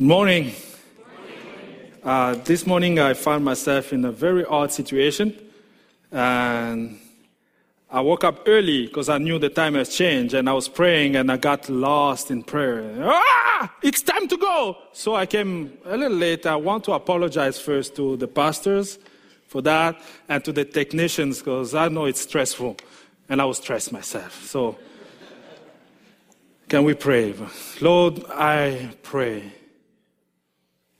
Morning. 0.00 0.54
Uh, 2.02 2.32
this 2.44 2.66
morning 2.66 2.98
I 2.98 3.12
found 3.12 3.44
myself 3.44 3.92
in 3.92 4.02
a 4.06 4.10
very 4.10 4.46
odd 4.46 4.72
situation. 4.72 5.38
And 6.10 6.98
I 7.90 8.00
woke 8.00 8.24
up 8.24 8.44
early 8.46 8.86
because 8.86 9.10
I 9.10 9.18
knew 9.18 9.38
the 9.38 9.50
time 9.50 9.74
has 9.74 9.90
changed 9.90 10.32
and 10.32 10.48
I 10.48 10.54
was 10.54 10.70
praying 10.70 11.16
and 11.16 11.30
I 11.30 11.36
got 11.36 11.68
lost 11.68 12.30
in 12.30 12.42
prayer. 12.42 12.94
Ah, 13.02 13.74
it's 13.82 14.00
time 14.00 14.26
to 14.28 14.38
go. 14.38 14.78
So 14.94 15.16
I 15.16 15.26
came 15.26 15.76
a 15.84 15.98
little 15.98 16.16
late. 16.16 16.46
I 16.46 16.56
want 16.56 16.84
to 16.84 16.92
apologize 16.92 17.60
first 17.60 17.94
to 17.96 18.16
the 18.16 18.26
pastors 18.26 18.98
for 19.48 19.60
that 19.60 20.00
and 20.30 20.42
to 20.46 20.52
the 20.52 20.64
technicians 20.64 21.40
because 21.40 21.74
I 21.74 21.88
know 21.88 22.06
it's 22.06 22.22
stressful 22.22 22.78
and 23.28 23.42
I 23.42 23.44
was 23.44 23.58
stressed 23.58 23.92
myself. 23.92 24.46
So 24.46 24.78
can 26.70 26.84
we 26.84 26.94
pray? 26.94 27.34
Lord, 27.82 28.24
I 28.30 28.92
pray 29.02 29.59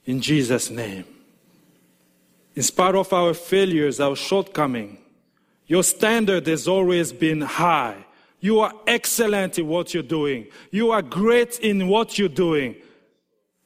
in 0.05 0.21
Jesus' 0.21 0.69
name. 0.69 1.05
In 2.55 2.63
spite 2.63 2.95
of 2.95 3.11
our 3.13 3.33
failures, 3.33 3.99
our 3.99 4.15
shortcomings, 4.15 4.99
your 5.67 5.83
standard 5.83 6.47
has 6.47 6.67
always 6.67 7.13
been 7.13 7.41
high. 7.41 8.05
You 8.41 8.59
are 8.59 8.73
excellent 8.87 9.57
in 9.57 9.67
what 9.67 9.93
you're 9.93 10.03
doing. 10.03 10.47
You 10.69 10.91
are 10.91 11.01
great 11.01 11.59
in 11.59 11.87
what 11.87 12.17
you're 12.17 12.27
doing. 12.27 12.75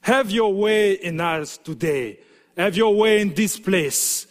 Have 0.01 0.29
your 0.29 0.53
way 0.53 0.93
in 0.93 1.19
us 1.19 1.57
today. 1.57 2.19
Have 2.55 2.77
your 2.77 2.93
way 2.93 3.21
in 3.21 3.33
this 3.33 3.59
place. 3.59 4.27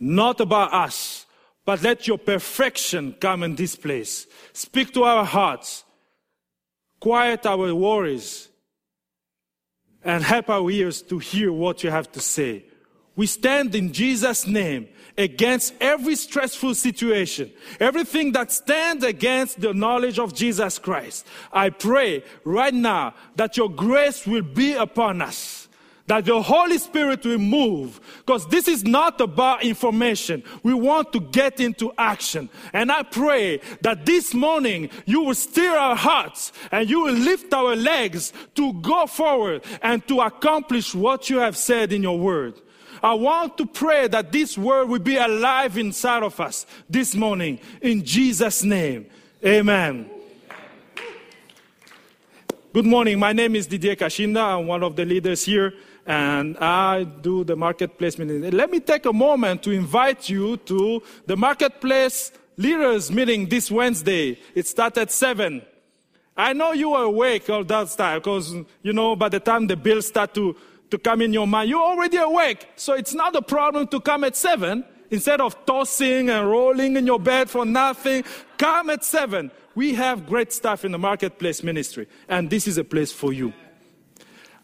Not 0.00 0.40
about 0.40 0.74
us, 0.74 1.24
but 1.64 1.82
let 1.82 2.08
your 2.08 2.18
perfection 2.18 3.14
come 3.20 3.44
in 3.44 3.54
this 3.54 3.76
place. 3.76 4.26
Speak 4.52 4.92
to 4.94 5.04
our 5.04 5.24
hearts. 5.24 5.84
Quiet 6.98 7.46
our 7.46 7.72
worries 7.74 8.48
and 10.04 10.22
help 10.22 10.50
our 10.50 10.70
ears 10.70 11.02
to 11.02 11.18
hear 11.18 11.52
what 11.52 11.82
you 11.82 11.90
have 11.90 12.10
to 12.12 12.20
say. 12.20 12.64
We 13.16 13.26
stand 13.26 13.74
in 13.74 13.92
Jesus' 13.92 14.46
name 14.46 14.88
against 15.16 15.74
every 15.80 16.16
stressful 16.16 16.74
situation, 16.74 17.52
everything 17.78 18.32
that 18.32 18.50
stands 18.50 19.04
against 19.04 19.60
the 19.60 19.72
knowledge 19.72 20.18
of 20.18 20.34
Jesus 20.34 20.78
Christ. 20.78 21.24
I 21.52 21.70
pray 21.70 22.24
right 22.42 22.74
now 22.74 23.14
that 23.36 23.56
your 23.56 23.70
grace 23.70 24.26
will 24.26 24.42
be 24.42 24.72
upon 24.74 25.22
us. 25.22 25.63
That 26.06 26.26
the 26.26 26.42
Holy 26.42 26.76
Spirit 26.76 27.24
will 27.24 27.38
move, 27.38 27.98
because 28.18 28.46
this 28.48 28.68
is 28.68 28.84
not 28.84 29.22
about 29.22 29.62
information. 29.62 30.42
We 30.62 30.74
want 30.74 31.14
to 31.14 31.20
get 31.20 31.60
into 31.60 31.94
action. 31.96 32.50
And 32.74 32.92
I 32.92 33.04
pray 33.04 33.62
that 33.80 34.04
this 34.04 34.34
morning 34.34 34.90
you 35.06 35.22
will 35.22 35.34
stir 35.34 35.74
our 35.74 35.96
hearts 35.96 36.52
and 36.70 36.90
you 36.90 37.04
will 37.04 37.14
lift 37.14 37.54
our 37.54 37.74
legs 37.74 38.34
to 38.54 38.74
go 38.74 39.06
forward 39.06 39.64
and 39.80 40.06
to 40.08 40.20
accomplish 40.20 40.94
what 40.94 41.30
you 41.30 41.38
have 41.38 41.56
said 41.56 41.90
in 41.90 42.02
your 42.02 42.18
word. 42.18 42.60
I 43.02 43.14
want 43.14 43.56
to 43.58 43.66
pray 43.66 44.06
that 44.08 44.30
this 44.30 44.58
word 44.58 44.90
will 44.90 44.98
be 44.98 45.16
alive 45.16 45.78
inside 45.78 46.22
of 46.22 46.38
us 46.38 46.66
this 46.88 47.14
morning. 47.14 47.60
In 47.80 48.04
Jesus' 48.04 48.62
name, 48.62 49.06
amen. 49.42 50.10
Good 52.74 52.86
morning. 52.86 53.18
My 53.18 53.32
name 53.32 53.54
is 53.56 53.68
Didier 53.68 53.94
Kashinda. 53.94 54.58
I'm 54.58 54.66
one 54.66 54.82
of 54.82 54.96
the 54.96 55.04
leaders 55.04 55.44
here, 55.44 55.74
and 56.06 56.56
I 56.58 57.04
do 57.04 57.44
the 57.44 57.56
marketplace 57.56 58.18
meeting. 58.18 58.50
Let 58.50 58.70
me 58.70 58.80
take 58.80 59.06
a 59.06 59.12
moment 59.12 59.62
to 59.64 59.70
invite 59.70 60.28
you 60.28 60.56
to 60.58 61.02
the 61.26 61.36
marketplace 61.36 62.32
leaders 62.56 63.10
meeting 63.10 63.48
this 63.48 63.70
Wednesday. 63.70 64.38
It 64.54 64.66
starts 64.66 64.98
at 64.98 65.10
7. 65.10 65.62
I 66.36 66.52
know 66.52 66.72
you 66.72 66.92
are 66.94 67.04
awake 67.04 67.48
all 67.48 67.64
that 67.64 67.88
time 67.90 68.18
because, 68.18 68.54
you 68.82 68.92
know, 68.92 69.16
by 69.16 69.28
the 69.28 69.40
time 69.40 69.66
the 69.66 69.76
bills 69.76 70.08
start 70.08 70.34
to, 70.34 70.56
to 70.90 70.98
come 70.98 71.22
in 71.22 71.32
your 71.32 71.46
mind, 71.46 71.70
you're 71.70 71.82
already 71.82 72.16
awake. 72.16 72.68
So 72.76 72.94
it's 72.94 73.14
not 73.14 73.34
a 73.36 73.42
problem 73.42 73.86
to 73.88 74.00
come 74.00 74.24
at 74.24 74.36
7 74.36 74.84
instead 75.10 75.40
of 75.40 75.64
tossing 75.64 76.30
and 76.30 76.50
rolling 76.50 76.96
in 76.96 77.06
your 77.06 77.20
bed 77.20 77.48
for 77.48 77.64
nothing. 77.64 78.24
Come 78.58 78.90
at 78.90 79.04
7 79.04 79.50
we 79.74 79.94
have 79.94 80.26
great 80.26 80.52
stuff 80.52 80.84
in 80.84 80.92
the 80.92 80.98
marketplace 80.98 81.62
ministry, 81.62 82.06
and 82.28 82.48
this 82.50 82.66
is 82.66 82.78
a 82.78 82.84
place 82.84 83.12
for 83.12 83.32
you. 83.32 83.52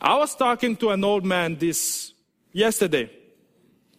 I 0.00 0.16
was 0.16 0.34
talking 0.34 0.76
to 0.76 0.90
an 0.90 1.04
old 1.04 1.24
man 1.24 1.56
this 1.56 2.14
yesterday. 2.52 3.10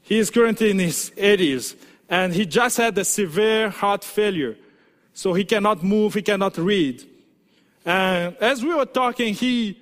He 0.02 0.18
is 0.18 0.32
currently 0.32 0.72
in 0.72 0.80
his 0.80 1.12
80s, 1.16 1.76
and 2.10 2.34
he 2.34 2.46
just 2.46 2.78
had 2.78 2.98
a 2.98 3.06
severe 3.06 3.70
heart 3.70 4.04
failure. 4.04 4.58
So 5.14 5.34
he 5.34 5.46
cannot 5.46 5.84
move, 5.84 6.16
he 6.16 6.22
cannot 6.24 6.58
read. 6.58 7.04
And 7.86 8.36
as 8.38 8.64
we 8.64 8.74
were 8.74 8.86
talking, 8.86 9.36
he 9.36 9.80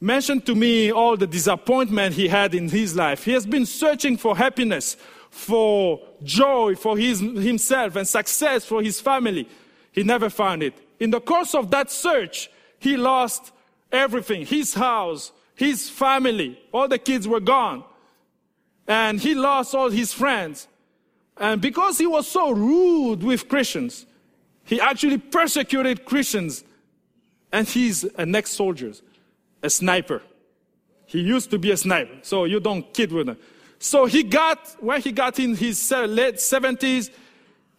mentioned 0.00 0.46
to 0.46 0.54
me 0.54 0.92
all 0.92 1.16
the 1.16 1.26
disappointment 1.26 2.14
he 2.14 2.28
had 2.28 2.54
in 2.54 2.68
his 2.68 2.94
life. 2.94 3.24
He 3.24 3.32
has 3.32 3.44
been 3.44 3.66
searching 3.66 4.16
for 4.16 4.36
happiness, 4.36 4.96
for 5.30 6.00
joy 6.22 6.76
for 6.76 6.96
his, 6.96 7.18
himself, 7.18 7.96
and 7.96 8.06
success 8.06 8.64
for 8.64 8.80
his 8.80 9.00
family. 9.00 9.48
He 9.90 10.04
never 10.04 10.30
found 10.30 10.62
it. 10.62 10.74
In 11.00 11.10
the 11.10 11.20
course 11.20 11.54
of 11.54 11.70
that 11.72 11.90
search, 11.90 12.48
he 12.78 12.96
lost 12.96 13.52
everything 13.90 14.46
his 14.46 14.74
house, 14.74 15.32
his 15.58 15.90
family, 15.90 16.56
all 16.70 16.86
the 16.86 16.98
kids 16.98 17.26
were 17.26 17.40
gone. 17.40 17.82
And 18.86 19.18
he 19.18 19.34
lost 19.34 19.74
all 19.74 19.90
his 19.90 20.12
friends. 20.12 20.68
And 21.36 21.60
because 21.60 21.98
he 21.98 22.06
was 22.06 22.28
so 22.28 22.52
rude 22.52 23.24
with 23.24 23.48
Christians, 23.48 24.06
he 24.62 24.80
actually 24.80 25.18
persecuted 25.18 26.04
Christians. 26.04 26.62
And 27.50 27.66
he's 27.66 28.04
an 28.04 28.36
ex 28.36 28.52
soldier, 28.52 28.92
a 29.60 29.68
sniper. 29.68 30.22
He 31.06 31.22
used 31.22 31.50
to 31.50 31.58
be 31.58 31.72
a 31.72 31.76
sniper, 31.76 32.18
so 32.22 32.44
you 32.44 32.60
don't 32.60 32.94
kid 32.94 33.10
with 33.10 33.28
him. 33.28 33.38
So 33.80 34.06
he 34.06 34.22
got, 34.22 34.76
when 34.78 35.00
he 35.00 35.10
got 35.10 35.40
in 35.40 35.56
his 35.56 35.90
late 35.90 36.36
70s, 36.36 37.10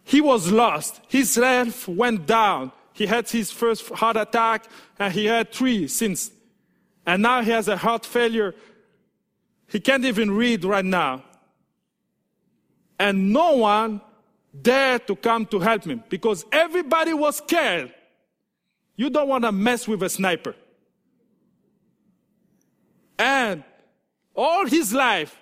he 0.04 0.20
was 0.20 0.52
lost. 0.52 1.00
His 1.08 1.34
health 1.36 1.88
went 1.88 2.26
down. 2.26 2.72
He 2.92 3.06
had 3.06 3.26
his 3.26 3.50
first 3.50 3.88
heart 3.88 4.18
attack 4.18 4.66
and 4.98 5.14
he 5.14 5.24
had 5.24 5.50
three 5.50 5.88
since. 5.88 6.30
And 7.06 7.22
now 7.22 7.42
he 7.42 7.50
has 7.50 7.68
a 7.68 7.76
heart 7.76 8.06
failure. 8.06 8.54
He 9.66 9.80
can't 9.80 10.04
even 10.04 10.30
read 10.30 10.64
right 10.64 10.84
now. 10.84 11.24
And 12.98 13.32
no 13.32 13.56
one 13.56 14.00
dared 14.60 15.06
to 15.06 15.16
come 15.16 15.46
to 15.46 15.58
help 15.58 15.84
him 15.84 16.02
because 16.08 16.44
everybody 16.52 17.14
was 17.14 17.36
scared. 17.36 17.94
You 18.96 19.08
don't 19.08 19.28
want 19.28 19.44
to 19.44 19.52
mess 19.52 19.88
with 19.88 20.02
a 20.02 20.10
sniper. 20.10 20.54
And 23.18 23.64
all 24.34 24.66
his 24.66 24.92
life, 24.92 25.38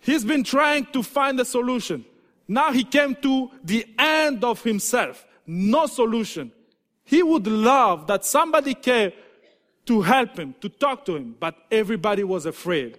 he's 0.00 0.24
been 0.24 0.42
trying 0.42 0.86
to 0.86 1.02
find 1.02 1.38
a 1.38 1.44
solution. 1.44 2.04
Now 2.46 2.72
he 2.72 2.82
came 2.82 3.14
to 3.16 3.50
the 3.62 3.86
end 3.98 4.42
of 4.42 4.62
himself. 4.62 5.26
No 5.46 5.86
solution. 5.86 6.50
He 7.04 7.22
would 7.22 7.46
love 7.46 8.06
that 8.06 8.24
somebody 8.24 8.74
came 8.74 9.12
to 9.88 10.02
help 10.02 10.38
him, 10.38 10.54
to 10.60 10.68
talk 10.68 11.06
to 11.06 11.16
him, 11.16 11.34
but 11.40 11.56
everybody 11.70 12.22
was 12.22 12.44
afraid. 12.44 12.98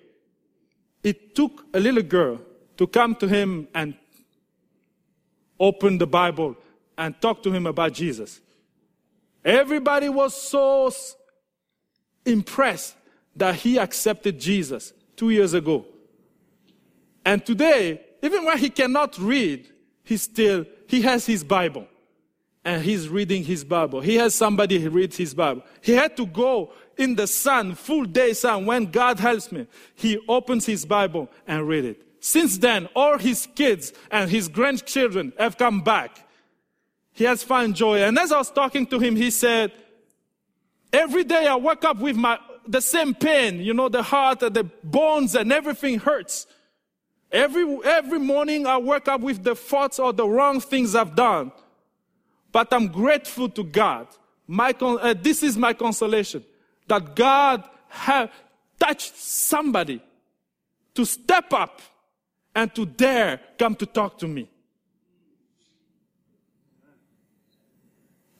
It 1.04 1.36
took 1.36 1.64
a 1.72 1.80
little 1.80 2.02
girl 2.02 2.42
to 2.78 2.88
come 2.88 3.14
to 3.18 3.28
him 3.28 3.68
and 3.76 3.94
open 5.60 6.00
the 6.00 6.08
Bible 6.08 6.58
and 6.98 7.14
talk 7.22 7.44
to 7.44 7.52
him 7.52 7.68
about 7.68 7.94
Jesus. 7.94 8.42
Everybody 9.46 10.10
was 10.10 10.34
so 10.34 10.92
impressed 12.26 12.96
that 13.36 13.54
he 13.54 13.78
accepted 13.78 14.40
Jesus 14.40 14.92
two 15.16 15.30
years 15.30 15.54
ago. 15.54 15.86
And 17.24 17.46
today, 17.46 18.02
even 18.24 18.46
when 18.46 18.58
he 18.58 18.72
cannot 18.72 19.16
read, 19.20 19.70
he 20.04 20.18
still, 20.18 20.66
he 20.88 21.04
has 21.04 21.28
his 21.28 21.44
Bible. 21.44 21.88
And 22.66 22.84
he's 22.84 23.08
reading 23.08 23.44
his 23.44 23.64
Bible. 23.64 24.02
He 24.02 24.16
has 24.16 24.36
somebody 24.36 24.80
who 24.80 24.90
reads 24.90 25.16
his 25.16 25.34
Bible. 25.34 25.64
He 25.82 25.94
had 25.94 26.18
to 26.18 26.26
go 26.26 26.74
in 26.98 27.16
the 27.16 27.26
sun, 27.26 27.76
full 27.76 28.04
day 28.04 28.34
sun, 28.34 28.66
when 28.66 28.86
God 28.88 29.20
helps 29.20 29.52
me. 29.52 29.66
He 29.96 30.20
opens 30.28 30.66
his 30.66 30.86
Bible 30.86 31.30
and 31.48 31.68
read 31.68 31.86
it. 31.86 32.06
Since 32.20 32.58
then, 32.58 32.90
all 32.96 33.18
his 33.18 33.48
kids 33.56 33.94
and 34.12 34.30
his 34.30 34.50
grandchildren 34.50 35.32
have 35.40 35.58
come 35.58 35.82
back. 35.82 36.28
He 37.14 37.24
has 37.24 37.44
found 37.44 37.76
joy. 37.76 38.04
And 38.04 38.20
as 38.20 38.32
I 38.32 38.38
was 38.38 38.52
talking 38.52 38.86
to 38.88 39.00
him, 39.00 39.16
he 39.16 39.32
said, 39.32 39.72
every 40.92 41.24
day 41.24 41.48
I 41.48 41.56
wake 41.56 41.86
up 41.86 42.00
with 42.00 42.18
my, 42.18 42.40
the 42.68 42.82
same 42.82 43.14
pain, 43.14 43.62
you 43.62 43.74
know, 43.74 43.88
the 43.88 44.04
heart, 44.04 44.44
and 44.44 44.54
the 44.54 44.66
bones 44.84 45.34
and 45.36 45.52
everything 45.54 46.00
hurts. 46.00 46.46
Every, 47.32 47.80
every 47.86 48.20
morning 48.20 48.68
I 48.68 48.78
wake 48.78 49.08
up 49.08 49.22
with 49.22 49.44
the 49.44 49.56
thoughts 49.56 49.98
of 49.98 50.18
the 50.18 50.28
wrong 50.28 50.60
things 50.60 50.96
I've 50.96 51.16
done. 51.16 51.54
But 52.52 52.74
I'm 52.74 52.88
grateful 52.88 53.50
to 53.50 53.64
God. 53.64 54.08
My, 54.48 54.72
uh, 54.80 55.14
this 55.20 55.44
is 55.44 55.58
my 55.58 55.74
consolation 55.74 56.44
that 56.88 57.16
God 57.16 57.64
has 57.90 58.30
touched 58.80 59.16
somebody 59.16 60.02
to 60.96 61.06
step 61.06 61.54
up 61.54 61.82
and 62.56 62.74
to 62.76 62.86
dare 62.86 63.40
come 63.58 63.76
to 63.76 63.86
talk 63.86 64.18
to 64.20 64.28
me. 64.28 64.50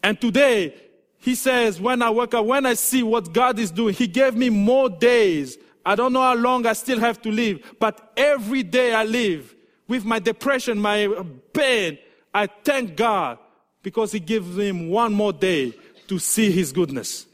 And 0.02 0.20
today, 0.20 0.74
he 1.18 1.36
says, 1.36 1.80
when 1.80 2.02
I 2.02 2.10
wake 2.10 2.34
up, 2.34 2.46
when 2.46 2.66
I 2.66 2.74
see 2.74 3.04
what 3.04 3.34
God 3.34 3.60
is 3.60 3.70
doing, 3.70 3.94
he 3.94 4.08
gave 4.08 4.36
me 4.36 4.50
more 4.50 4.90
days 4.90 5.58
I 5.86 5.96
don't 5.96 6.14
know 6.14 6.22
how 6.22 6.36
long 6.36 6.66
I 6.66 6.74
still 6.74 7.00
have 7.00 7.22
to 7.24 7.32
live, 7.32 7.76
but 7.80 8.12
every 8.16 8.64
day 8.64 8.94
I 8.94 9.04
live 9.06 9.56
with 9.88 10.06
my 10.06 10.20
depression, 10.20 10.80
my 10.80 11.08
pain, 11.54 11.98
I 12.34 12.48
thank 12.48 12.96
God 12.96 13.40
because 13.82 14.12
He 14.12 14.20
gives 14.20 14.58
him 14.58 14.90
one 14.90 15.14
more 15.14 15.34
day 15.34 15.74
to 16.08 16.20
see 16.20 16.52
His 16.52 16.72
goodness. 16.72 17.26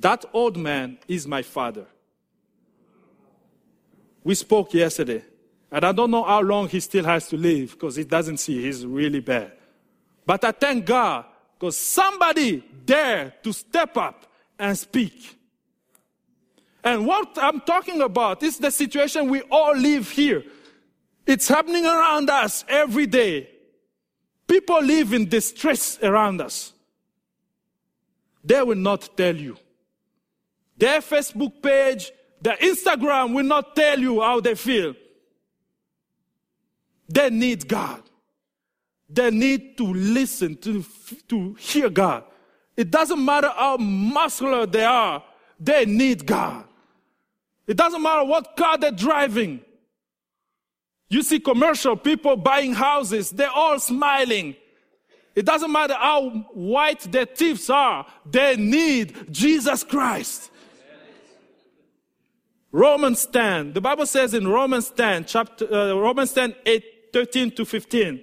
That 0.00 0.24
old 0.32 0.56
man 0.56 0.98
is 1.06 1.26
my 1.26 1.42
father. 1.42 1.86
We 4.24 4.34
spoke 4.34 4.74
yesterday, 4.74 5.22
and 5.70 5.84
I 5.84 5.92
don't 5.92 6.10
know 6.10 6.24
how 6.24 6.40
long 6.40 6.68
he 6.68 6.80
still 6.80 7.04
has 7.04 7.28
to 7.28 7.36
live 7.36 7.72
because 7.72 7.94
he 7.94 8.04
doesn't 8.04 8.38
see 8.38 8.62
he's 8.62 8.84
really 8.84 9.20
bad. 9.20 9.52
But 10.26 10.42
I 10.44 10.52
thank 10.52 10.86
God 10.86 11.26
because 11.58 11.76
somebody 11.76 12.64
dared 12.84 13.34
to 13.44 13.52
step 13.52 13.96
up 13.96 14.26
and 14.58 14.76
speak. 14.76 15.38
And 16.82 17.06
what 17.06 17.38
I'm 17.40 17.60
talking 17.60 18.00
about 18.00 18.42
is 18.42 18.58
the 18.58 18.70
situation 18.70 19.28
we 19.28 19.42
all 19.42 19.76
live 19.76 20.10
here. 20.10 20.42
It's 21.26 21.48
happening 21.48 21.86
around 21.86 22.30
us 22.30 22.64
every 22.68 23.06
day. 23.06 23.48
People 24.46 24.82
live 24.82 25.12
in 25.12 25.28
distress 25.28 25.98
around 26.02 26.40
us. 26.40 26.72
They 28.42 28.62
will 28.62 28.76
not 28.76 29.16
tell 29.16 29.34
you. 29.34 29.56
Their 30.76 31.00
Facebook 31.00 31.62
page, 31.62 32.12
their 32.40 32.56
Instagram 32.56 33.34
will 33.34 33.44
not 33.44 33.74
tell 33.74 33.98
you 33.98 34.20
how 34.20 34.40
they 34.40 34.54
feel. 34.54 34.94
They 37.08 37.30
need 37.30 37.66
God. 37.68 38.02
They 39.08 39.30
need 39.30 39.76
to 39.78 39.84
listen, 39.84 40.56
to, 40.56 40.84
to 41.28 41.54
hear 41.54 41.88
God. 41.88 42.24
It 42.76 42.90
doesn't 42.90 43.24
matter 43.24 43.50
how 43.54 43.76
muscular 43.76 44.66
they 44.66 44.84
are, 44.84 45.22
they 45.60 45.86
need 45.86 46.26
God. 46.26 46.64
It 47.66 47.76
doesn't 47.76 48.02
matter 48.02 48.24
what 48.24 48.56
car 48.56 48.76
they're 48.76 48.90
driving. 48.90 49.60
You 51.08 51.22
see 51.22 51.38
commercial 51.38 51.96
people 51.96 52.36
buying 52.36 52.74
houses, 52.74 53.30
they're 53.30 53.50
all 53.50 53.78
smiling. 53.78 54.56
It 55.34 55.44
doesn't 55.44 55.70
matter 55.70 55.94
how 55.94 56.30
white 56.54 57.00
their 57.00 57.26
teeth 57.26 57.68
are, 57.70 58.06
they 58.24 58.56
need 58.56 59.32
Jesus 59.32 59.82
Christ. 59.82 60.50
Romans 62.70 63.26
10. 63.26 63.72
The 63.72 63.80
Bible 63.80 64.06
says 64.06 64.34
in 64.34 64.48
Romans 64.48 64.90
10, 64.90 65.26
chapter, 65.26 65.72
uh, 65.72 65.94
Romans 65.94 66.32
10, 66.32 66.56
8, 66.66 66.84
13 67.12 67.50
to 67.52 67.64
15. 67.64 68.20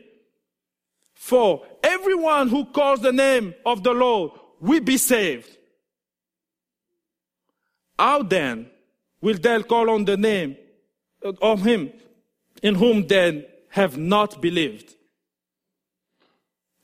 For 1.13 1.65
everyone 1.81 2.49
who 2.49 2.65
calls 2.65 3.01
the 3.01 3.13
name 3.13 3.53
of 3.65 3.83
the 3.83 3.93
Lord 3.93 4.31
will 4.59 4.81
be 4.81 4.97
saved. 4.97 5.57
How 7.97 8.23
then 8.23 8.69
will 9.21 9.37
they 9.37 9.63
call 9.63 9.89
on 9.89 10.03
the 10.03 10.17
name 10.17 10.57
of 11.41 11.63
him 11.63 11.93
in 12.61 12.75
whom 12.75 13.07
they 13.07 13.47
have 13.69 13.97
not 13.97 14.41
believed? 14.41 14.95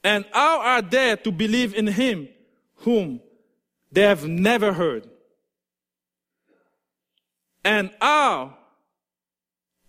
And 0.03 0.25
how 0.31 0.61
are 0.61 0.81
they 0.81 1.15
to 1.17 1.31
believe 1.31 1.73
in 1.73 1.87
him 1.87 2.29
whom 2.75 3.19
they 3.91 4.03
have 4.03 4.27
never 4.27 4.73
heard? 4.73 5.07
And 7.63 7.91
how 7.99 8.55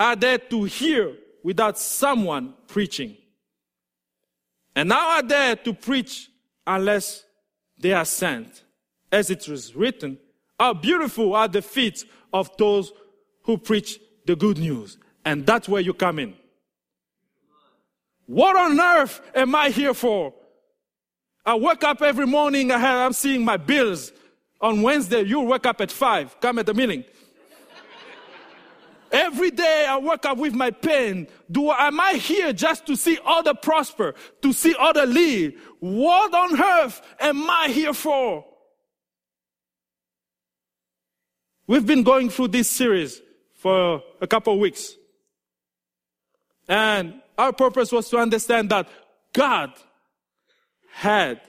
are 0.01 0.17
they 0.17 0.39
to 0.39 0.65
hear 0.65 1.15
without 1.43 1.79
someone 1.79 2.55
preaching? 2.67 3.17
And 4.75 4.93
how 4.93 5.17
are 5.17 5.23
they 5.23 5.57
to 5.65 5.73
preach 5.73 6.29
unless 6.67 7.25
they 7.79 7.93
are 7.93 8.05
sent? 8.05 8.65
As 9.11 9.31
it 9.31 9.49
was 9.49 9.75
written, 9.75 10.19
how 10.59 10.75
beautiful 10.75 11.35
are 11.35 11.49
the 11.49 11.63
feet 11.63 12.05
of 12.33 12.51
those 12.57 12.93
who 13.43 13.57
preach 13.57 13.99
the 14.27 14.37
good 14.37 14.59
news. 14.59 14.99
And 15.25 15.47
that's 15.47 15.69
where 15.69 15.81
you 15.81 15.95
come 15.95 16.19
in. 16.19 16.35
What 18.27 18.57
on 18.57 18.79
earth 18.79 19.21
am 19.35 19.55
I 19.55 19.71
here 19.71 19.95
for? 19.95 20.35
I 21.45 21.55
wake 21.55 21.83
up 21.83 22.03
every 22.03 22.27
morning, 22.27 22.71
I'm 22.71 23.15
seeing 23.15 23.45
my 23.45 23.57
bills. 23.57 24.13
On 24.61 24.83
Wednesday, 24.83 25.23
you 25.23 25.41
wake 25.41 25.67
up 25.67 25.81
at 25.81 25.91
five, 25.91 26.39
come 26.41 26.59
at 26.59 26.67
the 26.67 26.75
meeting. 26.75 27.05
Every 29.11 29.51
day 29.51 29.87
I 29.89 29.97
wake 29.97 30.27
up 30.27 30.37
with 30.37 30.53
my 30.53 30.71
pain. 30.71 31.29
Do 31.51 31.71
I 31.71 31.89
am 31.89 31.99
I 31.99 32.13
here 32.15 32.53
just 32.53 32.87
to 32.87 32.97
see 32.97 33.19
other 33.25 33.55
prosper, 33.55 34.15
to 34.43 34.53
see 34.53 34.75
other 34.79 35.07
live? 35.07 35.55
What 35.81 36.35
on 36.35 36.61
earth 36.61 37.01
am 37.19 37.49
I 37.49 37.69
here 37.69 37.95
for? 37.95 38.45
We've 41.67 41.87
been 41.87 42.03
going 42.03 42.29
through 42.29 42.49
this 42.49 42.69
series 42.69 43.23
for 43.55 44.03
a 44.21 44.27
couple 44.27 44.53
of 44.53 44.59
weeks. 44.59 44.98
And 46.69 47.23
our 47.37 47.53
purpose 47.53 47.91
was 47.91 48.09
to 48.11 48.19
understand 48.19 48.71
that 48.71 48.89
God 49.33 49.73
had 50.93 51.41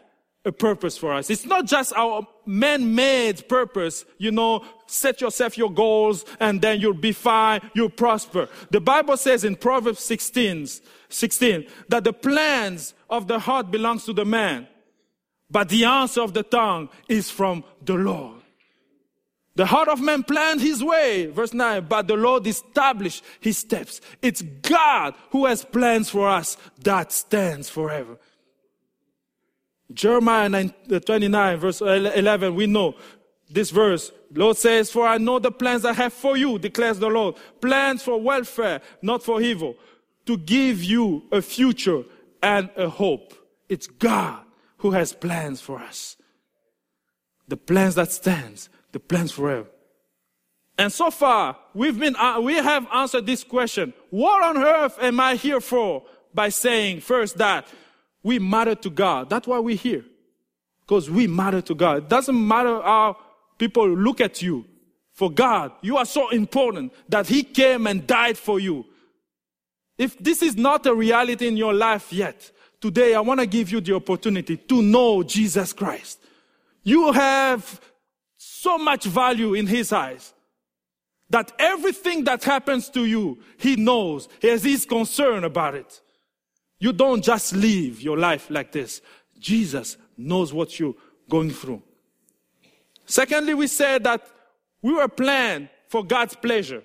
a 0.46 0.52
purpose 0.52 0.98
for 0.98 1.14
us. 1.14 1.30
It's 1.30 1.46
not 1.46 1.66
just 1.66 1.92
our 1.94 2.26
man-made 2.46 3.50
purpose, 3.50 4.06
you 4.18 4.32
know, 4.32 4.64
set 4.88 5.20
yourself 5.20 5.58
your 5.58 5.72
goals 5.72 6.24
and 6.40 6.62
then 6.62 6.80
you'll 6.80 6.94
be 6.94 7.12
fine, 7.12 7.60
you'll 7.74 7.90
prosper. 7.90 8.48
The 8.72 8.80
Bible 8.80 9.18
says 9.18 9.44
in 9.44 9.58
Proverbs 9.58 10.00
16, 10.00 10.68
16 11.10 11.68
that 11.90 12.04
the 12.06 12.14
plans 12.14 12.94
of 13.10 13.28
the 13.28 13.40
heart 13.40 13.70
belongs 13.70 14.06
to 14.06 14.14
the 14.14 14.26
man, 14.26 14.68
but 15.52 15.68
the 15.70 15.84
answer 15.84 16.22
of 16.22 16.34
the 16.34 16.44
tongue 16.44 16.90
is 17.10 17.30
from 17.30 17.64
the 17.84 17.96
Lord. 17.96 18.39
The 19.60 19.66
heart 19.66 19.90
of 19.90 20.00
man 20.00 20.24
planned 20.24 20.62
his 20.62 20.82
way, 20.82 21.26
verse 21.26 21.54
9, 21.54 21.88
but 21.90 22.08
the 22.08 22.16
Lord 22.16 22.48
established 22.48 23.26
his 23.42 23.58
steps. 23.58 24.00
It's 24.22 24.42
God 24.42 25.16
who 25.32 25.48
has 25.48 25.66
plans 25.66 26.10
for 26.10 26.30
us 26.30 26.56
that 26.82 27.12
stands 27.12 27.68
forever. 27.68 28.18
Jeremiah 29.94 30.48
9, 30.48 30.74
uh, 30.94 31.00
29, 31.00 31.58
verse 31.58 31.82
11, 31.82 32.56
we 32.56 32.68
know 32.68 32.96
this 33.50 33.70
verse. 33.70 34.14
Lord 34.34 34.56
says, 34.56 34.92
For 34.92 35.06
I 35.06 35.18
know 35.18 35.40
the 35.40 35.52
plans 35.52 35.84
I 35.84 35.92
have 35.92 36.14
for 36.14 36.38
you, 36.38 36.58
declares 36.58 36.98
the 36.98 37.10
Lord. 37.10 37.36
Plans 37.60 38.02
for 38.02 38.18
welfare, 38.18 38.80
not 39.02 39.24
for 39.24 39.42
evil, 39.42 39.76
to 40.26 40.38
give 40.38 40.82
you 40.82 41.24
a 41.34 41.42
future 41.42 42.04
and 42.42 42.70
a 42.78 42.88
hope. 42.88 43.34
It's 43.68 43.88
God 43.88 44.40
who 44.78 44.92
has 44.92 45.12
plans 45.12 45.60
for 45.60 45.80
us. 45.80 46.16
The 47.50 47.58
plans 47.58 47.96
that 47.96 48.14
stands, 48.14 48.70
the 48.92 49.00
plans 49.00 49.32
forever. 49.32 49.68
And 50.78 50.94
so 50.94 51.12
far, 51.12 51.58
we've 51.74 52.00
been, 52.00 52.16
uh, 52.16 52.40
we 52.40 52.56
have 52.56 52.88
answered 52.94 53.26
this 53.26 53.44
question. 53.44 53.94
What 54.12 54.44
on 54.44 54.64
earth 54.64 54.98
am 55.02 55.20
I 55.20 55.36
here 55.36 55.60
for? 55.60 56.04
By 56.34 56.50
saying 56.50 57.02
first 57.02 57.38
that 57.38 57.68
we 58.24 58.40
matter 58.40 58.76
to 58.76 58.90
God. 58.90 59.30
That's 59.30 59.48
why 59.48 59.60
we're 59.60 59.76
here. 59.76 60.06
Because 60.82 61.10
we 61.10 61.28
matter 61.28 61.62
to 61.62 61.76
God. 61.76 61.98
It 61.98 62.10
doesn't 62.10 62.48
matter 62.48 62.82
how 62.82 63.18
people 63.58 63.90
look 63.90 64.22
at 64.22 64.42
you. 64.42 64.66
For 65.12 65.30
God, 65.30 65.74
you 65.82 65.98
are 65.98 66.06
so 66.06 66.30
important 66.30 66.94
that 67.10 67.28
He 67.28 67.44
came 67.44 67.86
and 67.86 68.08
died 68.08 68.38
for 68.38 68.58
you. 68.58 68.86
If 69.98 70.18
this 70.18 70.42
is 70.42 70.56
not 70.56 70.86
a 70.86 70.96
reality 70.96 71.46
in 71.46 71.58
your 71.58 71.74
life 71.74 72.14
yet, 72.14 72.52
today 72.80 73.16
I 73.16 73.20
want 73.20 73.42
to 73.42 73.46
give 73.46 73.70
you 73.70 73.82
the 73.82 73.96
opportunity 73.96 74.56
to 74.56 74.82
know 74.82 75.24
Jesus 75.24 75.74
Christ. 75.74 76.20
You 76.84 77.12
have 77.12 77.82
so 78.62 78.78
much 78.78 79.06
value 79.06 79.54
in 79.54 79.68
His 79.68 79.94
eyes 79.94 80.34
that 81.30 81.52
everything 81.60 82.26
that 82.26 82.44
happens 82.44 82.90
to 82.90 83.06
you, 83.06 83.40
He 83.58 83.76
knows. 83.76 84.28
He 84.42 84.48
has 84.50 84.64
His 84.64 84.86
concern 84.86 85.44
about 85.44 85.76
it. 85.76 86.02
You 86.80 86.92
don't 86.92 87.24
just 87.24 87.54
live 87.54 88.02
your 88.02 88.18
life 88.18 88.50
like 88.50 88.72
this. 88.72 89.02
Jesus 89.38 89.98
knows 90.18 90.54
what 90.54 90.80
you're 90.80 90.96
going 91.30 91.52
through. 91.52 91.82
Secondly, 93.06 93.54
we 93.54 93.68
said 93.68 94.04
that 94.04 94.28
we 94.82 94.94
were 94.94 95.08
planned 95.08 95.70
for 95.88 96.04
God's 96.04 96.36
pleasure. 96.36 96.84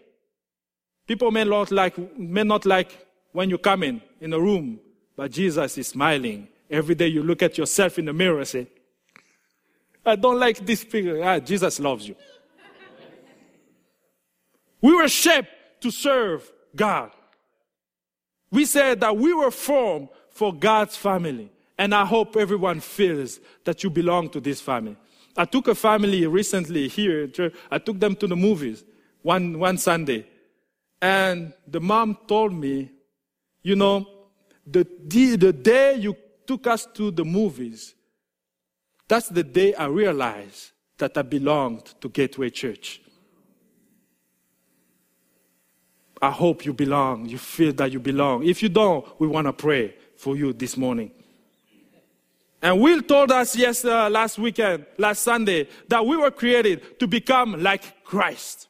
People 1.07 1.31
may 1.31 1.45
not 1.45 1.71
like, 1.71 1.99
may 2.19 2.45
not 2.45 2.65
like 2.65 3.07
when 3.33 3.51
you 3.51 3.59
come 3.59 3.83
in, 3.83 4.01
in 4.21 4.33
a 4.33 4.39
room, 4.39 4.79
but 5.17 5.31
Jesus 5.31 5.77
is 5.77 5.89
smiling. 5.89 6.49
Every 6.71 6.95
day 6.95 7.09
you 7.09 7.23
look 7.23 7.43
at 7.43 7.59
yourself 7.59 7.99
in 7.99 8.05
the 8.05 8.13
mirror 8.13 8.39
and 8.39 8.49
say, 8.49 8.69
I 10.05 10.17
don't 10.17 10.39
like 10.39 10.65
this 10.65 10.83
figure. 10.83 11.23
Ah, 11.23 11.39
Jesus 11.39 11.81
loves 11.81 12.07
you. 12.07 12.17
we 14.81 14.95
were 14.95 15.09
shaped 15.09 15.49
to 15.81 15.91
serve 15.91 16.51
God. 16.75 17.11
We 18.51 18.65
said 18.65 19.01
that 19.01 19.17
we 19.17 19.33
were 19.33 19.51
formed 19.51 20.09
for 20.31 20.53
God's 20.53 20.97
family. 20.97 21.51
And 21.77 21.95
I 21.95 22.05
hope 22.05 22.37
everyone 22.37 22.81
feels 22.81 23.41
that 23.65 23.83
you 23.83 23.91
belong 23.91 24.31
to 24.31 24.41
this 24.41 24.61
family. 24.61 24.97
I 25.37 25.45
took 25.45 25.67
a 25.69 25.75
family 25.75 26.27
recently 26.27 26.89
here. 26.89 27.29
I 27.71 27.79
took 27.79 27.99
them 27.99 28.15
to 28.17 28.27
the 28.27 28.37
movies 28.37 28.85
one, 29.23 29.59
one 29.59 29.79
Sunday. 29.79 30.27
And 31.03 31.53
the 31.67 31.81
mom 31.81 32.19
told 32.29 32.53
me, 32.53 32.91
you 33.63 33.75
know, 33.75 34.07
the, 34.67 34.87
the 35.07 35.53
day 35.53 35.97
you 35.97 36.17
took 36.47 36.67
us 36.67 36.87
to 36.95 37.11
the 37.11 37.25
movies, 37.25 37.95
that's 39.09 39.29
the 39.29 39.43
day 39.43 39.75
I 39.75 39.87
realized 39.87 40.73
that 40.99 41.17
I 41.19 41.23
belonged 41.23 41.95
to 42.01 42.09
Gateway 42.09 42.51
Church. 42.51 43.01
I 46.23 46.31
hope 46.31 46.65
you 46.65 46.73
belong. 46.73 47.27
You 47.27 47.39
feel 47.39 47.73
that 47.75 47.93
you 47.93 48.01
belong. 48.01 48.45
If 48.45 48.63
you 48.63 48.69
don't, 48.69 49.05
we 49.21 49.27
want 49.27 49.47
to 49.47 49.53
pray 49.53 49.95
for 50.17 50.37
you 50.37 50.53
this 50.53 50.77
morning. 50.77 51.11
And 52.63 52.81
Will 52.81 53.03
told 53.03 53.31
us 53.31 53.55
yes 53.55 53.85
uh, 53.85 54.09
last 54.09 54.39
weekend, 54.39 54.87
last 54.97 55.23
Sunday, 55.23 55.69
that 55.89 56.07
we 56.07 56.17
were 56.17 56.31
created 56.31 56.99
to 56.99 57.07
become 57.07 57.63
like 57.63 58.05
Christ. 58.05 58.69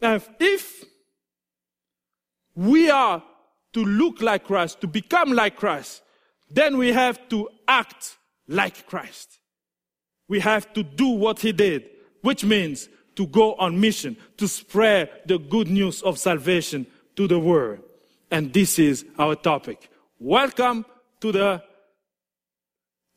And 0.00 0.22
if 0.40 0.84
we 2.54 2.88
are 2.88 3.22
to 3.74 3.84
look 3.84 4.22
like 4.22 4.44
Christ, 4.44 4.80
to 4.80 4.86
become 4.86 5.32
like 5.32 5.56
Christ, 5.56 6.02
then 6.50 6.78
we 6.78 6.90
have 6.92 7.28
to 7.28 7.50
act 7.68 8.16
like 8.48 8.86
Christ. 8.86 9.38
We 10.28 10.40
have 10.40 10.72
to 10.74 10.82
do 10.82 11.08
what 11.08 11.40
he 11.40 11.52
did, 11.52 11.84
which 12.22 12.44
means 12.44 12.88
to 13.16 13.26
go 13.26 13.54
on 13.54 13.80
mission, 13.80 14.16
to 14.36 14.46
spread 14.46 15.10
the 15.26 15.38
good 15.38 15.68
news 15.68 16.02
of 16.02 16.18
salvation 16.18 16.86
to 17.16 17.26
the 17.26 17.38
world. 17.38 17.80
And 18.30 18.52
this 18.52 18.78
is 18.78 19.04
our 19.18 19.34
topic. 19.36 19.88
Welcome 20.18 20.84
to 21.20 21.32
the 21.32 21.62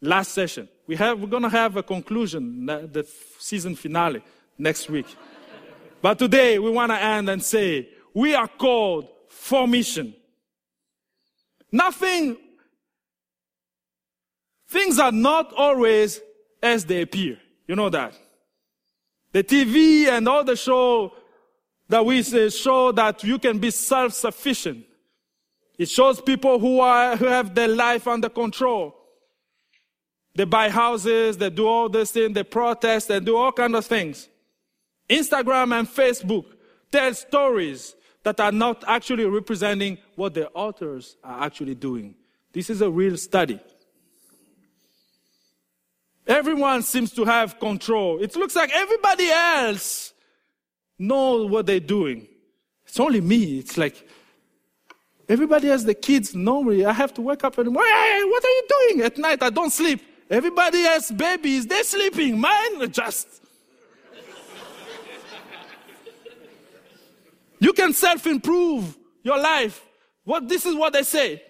last 0.01 0.31
session. 0.31 0.69
We 0.87 0.95
have, 0.95 1.19
we're 1.19 1.27
going 1.27 1.43
to 1.43 1.49
have 1.49 1.75
a 1.77 1.83
conclusion, 1.83 2.65
the 2.65 3.07
season 3.37 3.75
finale 3.75 4.21
next 4.57 4.89
week. 4.89 5.07
but 6.01 6.19
today 6.19 6.59
we 6.59 6.71
want 6.71 6.91
to 6.91 7.01
end 7.01 7.29
and 7.29 7.43
say, 7.43 7.89
we 8.13 8.33
are 8.35 8.47
called 8.47 9.07
for 9.27 9.67
mission. 9.67 10.13
Nothing, 11.71 12.37
things 14.69 14.99
are 14.99 15.11
not 15.11 15.53
always 15.53 16.21
as 16.61 16.85
they 16.85 17.01
appear. 17.01 17.37
You 17.67 17.75
know 17.75 17.89
that. 17.89 18.13
The 19.31 19.43
TV 19.43 20.07
and 20.07 20.27
all 20.27 20.43
the 20.43 20.55
show 20.55 21.13
that 21.87 22.05
we 22.05 22.23
say 22.23 22.49
show 22.49 22.91
that 22.93 23.23
you 23.23 23.39
can 23.39 23.59
be 23.59 23.71
self-sufficient. 23.71 24.85
It 25.77 25.89
shows 25.89 26.21
people 26.21 26.59
who 26.59 26.79
are, 26.79 27.15
who 27.15 27.25
have 27.25 27.55
their 27.55 27.67
life 27.67 28.07
under 28.07 28.29
control. 28.29 28.95
They 30.35 30.45
buy 30.45 30.69
houses, 30.69 31.37
they 31.37 31.49
do 31.49 31.67
all 31.67 31.89
this 31.89 32.11
thing, 32.11 32.33
they 32.33 32.43
protest, 32.43 33.07
they 33.07 33.19
do 33.19 33.35
all 33.37 33.51
kind 33.51 33.75
of 33.75 33.85
things. 33.85 34.29
Instagram 35.09 35.77
and 35.77 35.87
Facebook 35.87 36.45
tell 36.91 37.13
stories 37.13 37.95
that 38.23 38.39
are 38.39 38.51
not 38.51 38.83
actually 38.87 39.25
representing 39.25 39.97
what 40.15 40.33
the 40.33 40.49
authors 40.51 41.17
are 41.23 41.43
actually 41.43 41.75
doing. 41.75 42.15
This 42.51 42.69
is 42.69 42.81
a 42.81 42.89
real 42.89 43.17
study. 43.17 43.59
Everyone 46.29 46.83
seems 46.83 47.11
to 47.13 47.25
have 47.25 47.59
control. 47.59 48.21
It 48.21 48.35
looks 48.35 48.55
like 48.55 48.69
everybody 48.71 49.31
else 49.31 50.13
knows 50.99 51.49
what 51.49 51.65
they're 51.65 51.79
doing. 51.79 52.27
It's 52.85 52.99
only 52.99 53.19
me. 53.19 53.57
It's 53.57 53.79
like 53.79 54.07
everybody 55.27 55.69
has 55.69 55.85
the 55.85 55.95
kids. 55.95 56.35
Normally, 56.35 56.85
I 56.85 56.93
have 56.93 57.15
to 57.15 57.21
wake 57.21 57.43
up 57.43 57.57
and 57.57 57.67
hey, 57.67 58.21
what 58.25 58.45
are 58.45 58.47
you 58.47 58.67
doing 58.69 59.01
at 59.01 59.17
night? 59.17 59.41
I 59.41 59.49
don't 59.49 59.71
sleep. 59.71 60.01
Everybody 60.29 60.83
has 60.83 61.09
babies. 61.09 61.65
They're 61.65 61.83
sleeping. 61.83 62.39
Mine 62.39 62.91
just. 62.91 63.27
you 67.59 67.73
can 67.73 67.91
self-improve 67.91 68.95
your 69.23 69.39
life. 69.39 69.83
What 70.25 70.47
this 70.47 70.67
is 70.67 70.75
what 70.75 70.93
they 70.93 71.01
say. 71.01 71.41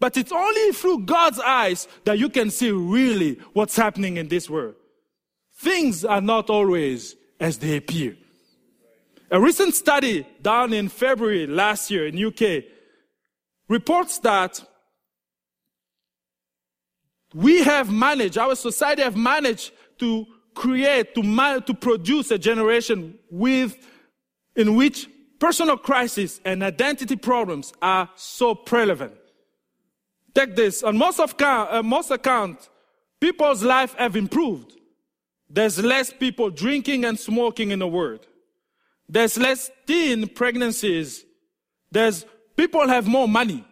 But 0.00 0.16
it's 0.16 0.32
only 0.32 0.72
through 0.72 1.00
God's 1.00 1.38
eyes 1.38 1.86
that 2.04 2.18
you 2.18 2.30
can 2.30 2.50
see 2.50 2.70
really 2.70 3.38
what's 3.52 3.76
happening 3.76 4.16
in 4.16 4.28
this 4.28 4.48
world. 4.48 4.74
Things 5.58 6.06
are 6.06 6.22
not 6.22 6.48
always 6.48 7.14
as 7.38 7.58
they 7.58 7.76
appear. 7.76 8.16
A 9.30 9.38
recent 9.38 9.74
study 9.74 10.26
done 10.42 10.72
in 10.72 10.88
February 10.88 11.46
last 11.46 11.90
year 11.90 12.06
in 12.06 12.24
UK 12.24 12.64
reports 13.68 14.18
that 14.20 14.60
we 17.34 17.62
have 17.62 17.92
managed, 17.92 18.38
our 18.38 18.56
society 18.56 19.02
have 19.02 19.16
managed 19.16 19.70
to 19.98 20.26
create, 20.54 21.14
to, 21.14 21.22
man, 21.22 21.62
to 21.64 21.74
produce 21.74 22.30
a 22.30 22.38
generation 22.38 23.18
with, 23.30 23.76
in 24.56 24.74
which 24.74 25.08
personal 25.38 25.76
crisis 25.76 26.40
and 26.44 26.62
identity 26.62 27.16
problems 27.16 27.72
are 27.80 28.10
so 28.16 28.54
prevalent. 28.54 29.19
Take 30.40 30.56
this. 30.56 30.82
On 30.82 30.96
most 30.96 31.20
of 31.20 31.34
uh, 31.38 31.82
most 31.84 32.10
account, 32.10 32.70
people's 33.20 33.62
life 33.62 33.94
have 33.98 34.16
improved. 34.16 34.72
There's 35.50 35.78
less 35.84 36.10
people 36.10 36.48
drinking 36.48 37.04
and 37.04 37.18
smoking 37.18 37.72
in 37.72 37.80
the 37.80 37.86
world. 37.86 38.26
There's 39.06 39.36
less 39.36 39.70
teen 39.86 40.28
pregnancies. 40.28 41.26
There's 41.92 42.24
people 42.56 42.88
have 42.88 43.06
more 43.06 43.28
money. 43.28 43.66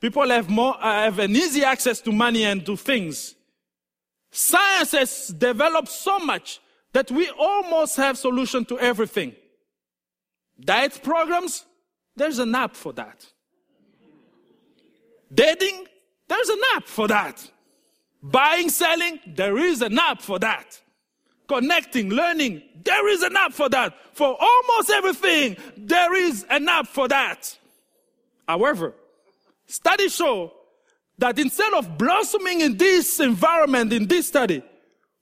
People 0.00 0.28
have 0.30 0.50
more 0.50 0.74
uh, 0.80 1.04
have 1.04 1.20
an 1.20 1.36
easy 1.36 1.62
access 1.62 2.00
to 2.00 2.10
money 2.10 2.42
and 2.42 2.66
to 2.66 2.76
things. 2.76 3.36
Science 4.32 4.90
has 4.90 5.28
developed 5.28 5.90
so 5.90 6.18
much 6.18 6.60
that 6.92 7.08
we 7.12 7.30
almost 7.38 7.96
have 7.98 8.18
solution 8.18 8.64
to 8.64 8.80
everything. 8.80 9.32
Diet 10.58 10.98
programs, 11.04 11.64
there's 12.16 12.40
an 12.40 12.52
app 12.52 12.74
for 12.74 12.92
that. 12.94 13.24
Dating, 15.32 15.86
there's 16.28 16.48
an 16.48 16.60
app 16.74 16.84
for 16.84 17.08
that. 17.08 17.50
Buying, 18.22 18.68
selling, 18.68 19.18
there 19.26 19.58
is 19.58 19.82
an 19.82 19.98
app 19.98 20.22
for 20.22 20.38
that. 20.38 20.80
Connecting, 21.48 22.10
learning, 22.10 22.62
there 22.84 23.08
is 23.08 23.22
an 23.22 23.36
app 23.36 23.52
for 23.52 23.68
that. 23.68 23.94
For 24.12 24.36
almost 24.38 24.90
everything, 24.90 25.56
there 25.76 26.14
is 26.14 26.46
an 26.48 26.68
app 26.68 26.86
for 26.86 27.08
that. 27.08 27.58
However, 28.46 28.94
studies 29.66 30.14
show 30.14 30.52
that 31.18 31.38
instead 31.38 31.72
of 31.74 31.98
blossoming 31.98 32.60
in 32.60 32.76
this 32.76 33.20
environment, 33.20 33.92
in 33.92 34.06
this 34.06 34.28
study, 34.28 34.62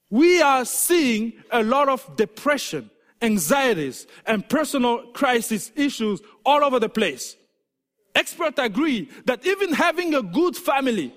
we 0.09 0.41
are 0.41 0.65
seeing 0.65 1.33
a 1.51 1.63
lot 1.63 1.89
of 1.89 2.15
depression, 2.15 2.89
anxieties, 3.21 4.07
and 4.25 4.47
personal 4.47 5.07
crisis 5.13 5.71
issues 5.75 6.21
all 6.45 6.63
over 6.63 6.79
the 6.79 6.89
place. 6.89 7.35
Experts 8.13 8.59
agree 8.59 9.09
that 9.25 9.45
even 9.45 9.73
having 9.73 10.13
a 10.13 10.21
good 10.21 10.55
family, 10.55 11.13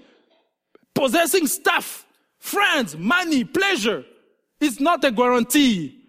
possessing 0.95 1.47
stuff, 1.47 2.07
friends, 2.39 2.97
money, 2.97 3.45
pleasure, 3.45 4.05
is 4.61 4.81
not 4.81 5.03
a 5.05 5.11
guarantee 5.11 6.01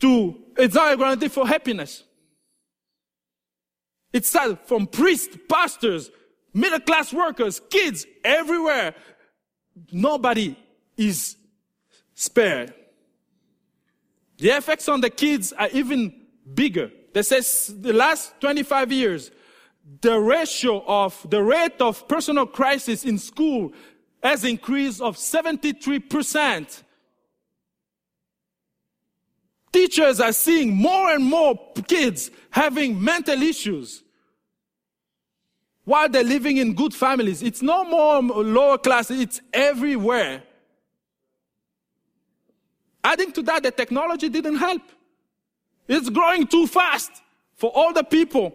to, 0.00 0.36
it's 0.56 0.74
not 0.74 0.92
a 0.92 0.96
guarantee 0.96 1.28
for 1.28 1.46
happiness. 1.46 2.04
It's 4.12 4.28
sad 4.28 4.60
from 4.66 4.86
priests, 4.86 5.36
pastors, 5.48 6.10
middle 6.52 6.80
class 6.80 7.12
workers, 7.12 7.60
kids, 7.68 8.06
everywhere. 8.24 8.94
Nobody 9.90 10.56
is 10.96 11.36
spared. 12.14 12.72
The 14.38 14.50
effects 14.50 14.88
on 14.88 15.00
the 15.00 15.10
kids 15.10 15.52
are 15.52 15.68
even 15.68 16.14
bigger 16.54 16.90
that 17.14 17.24
says 17.24 17.74
the 17.80 17.92
last 17.92 18.38
25 18.40 18.92
years, 18.92 19.30
the 20.00 20.18
ratio 20.18 20.84
of 20.86 21.26
the 21.30 21.42
rate 21.42 21.80
of 21.80 22.06
personal 22.08 22.46
crisis 22.46 23.04
in 23.04 23.18
school 23.18 23.72
has 24.22 24.44
increased 24.44 25.00
of 25.00 25.16
73%. 25.16 26.82
Teachers 29.72 30.20
are 30.20 30.32
seeing 30.32 30.74
more 30.74 31.10
and 31.10 31.24
more 31.24 31.58
kids 31.86 32.30
having 32.50 33.02
mental 33.02 33.40
issues 33.42 34.02
while 35.84 36.08
they're 36.08 36.24
living 36.24 36.56
in 36.56 36.74
good 36.74 36.94
families. 36.94 37.42
It's 37.42 37.62
no 37.62 37.84
more 37.84 38.22
lower 38.22 38.78
class, 38.78 39.10
it's 39.10 39.40
everywhere. 39.52 40.42
Adding 43.04 43.32
to 43.32 43.42
that, 43.42 43.62
the 43.62 43.70
technology 43.70 44.28
didn't 44.28 44.56
help. 44.56 44.82
It's 45.88 46.08
growing 46.08 46.46
too 46.46 46.66
fast 46.66 47.10
for 47.56 47.70
all 47.74 47.92
the 47.92 48.04
people. 48.04 48.52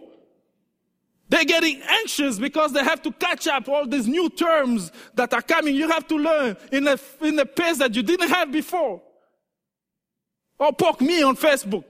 They're 1.28 1.44
getting 1.44 1.80
anxious 1.82 2.40
because 2.40 2.72
they 2.72 2.82
have 2.82 3.02
to 3.02 3.12
catch 3.12 3.46
up 3.46 3.68
all 3.68 3.86
these 3.86 4.08
new 4.08 4.28
terms 4.28 4.90
that 5.14 5.32
are 5.32 5.42
coming. 5.42 5.76
You 5.76 5.88
have 5.88 6.08
to 6.08 6.16
learn 6.16 6.56
in 6.72 6.88
a, 6.88 6.98
in 7.22 7.38
a 7.38 7.46
pace 7.46 7.78
that 7.78 7.94
you 7.94 8.02
didn't 8.02 8.30
have 8.30 8.50
before. 8.50 9.00
Or 10.58 10.66
oh, 10.66 10.72
poke 10.72 11.00
me 11.00 11.22
on 11.22 11.36
Facebook. 11.36 11.84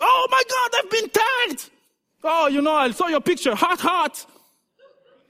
Oh 0.00 0.28
my 0.30 0.42
God, 0.48 0.78
I've 0.78 0.90
been 0.90 1.10
tagged. 1.10 1.70
Oh, 2.22 2.46
you 2.48 2.60
know, 2.60 2.74
I 2.74 2.90
saw 2.90 3.08
your 3.08 3.22
picture. 3.22 3.54
Heart, 3.54 3.80
heart. 3.80 4.26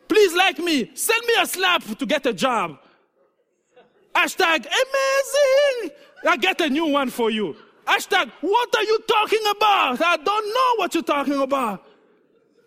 Please 0.09 0.35
like 0.35 0.59
me. 0.59 0.91
Send 0.95 1.25
me 1.27 1.35
a 1.41 1.47
slap 1.47 1.85
to 1.99 2.07
get 2.07 2.27
a 2.27 2.33
job. 2.33 2.79
Hashtag 4.15 4.67
amazing. 4.67 5.97
I 6.27 6.37
get 6.37 6.61
a 6.61 6.69
new 6.69 6.87
one 6.87 7.11
for 7.11 7.31
you. 7.31 7.55
Hashtag, 7.89 8.31
what 8.43 8.77
are 8.77 8.83
you 8.83 8.99
talking 9.09 9.41
about? 9.51 10.01
I 10.03 10.17
don't 10.19 10.47
know 10.55 10.75
what 10.77 10.95
you're 10.95 11.03
talking 11.03 11.41
about. 11.41 11.85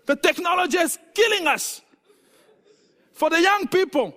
The 0.07 0.15
technology 0.15 0.77
is 0.77 0.97
killing 1.13 1.47
us. 1.47 1.81
For 3.13 3.29
the 3.29 3.39
young 3.39 3.67
people, 3.67 4.15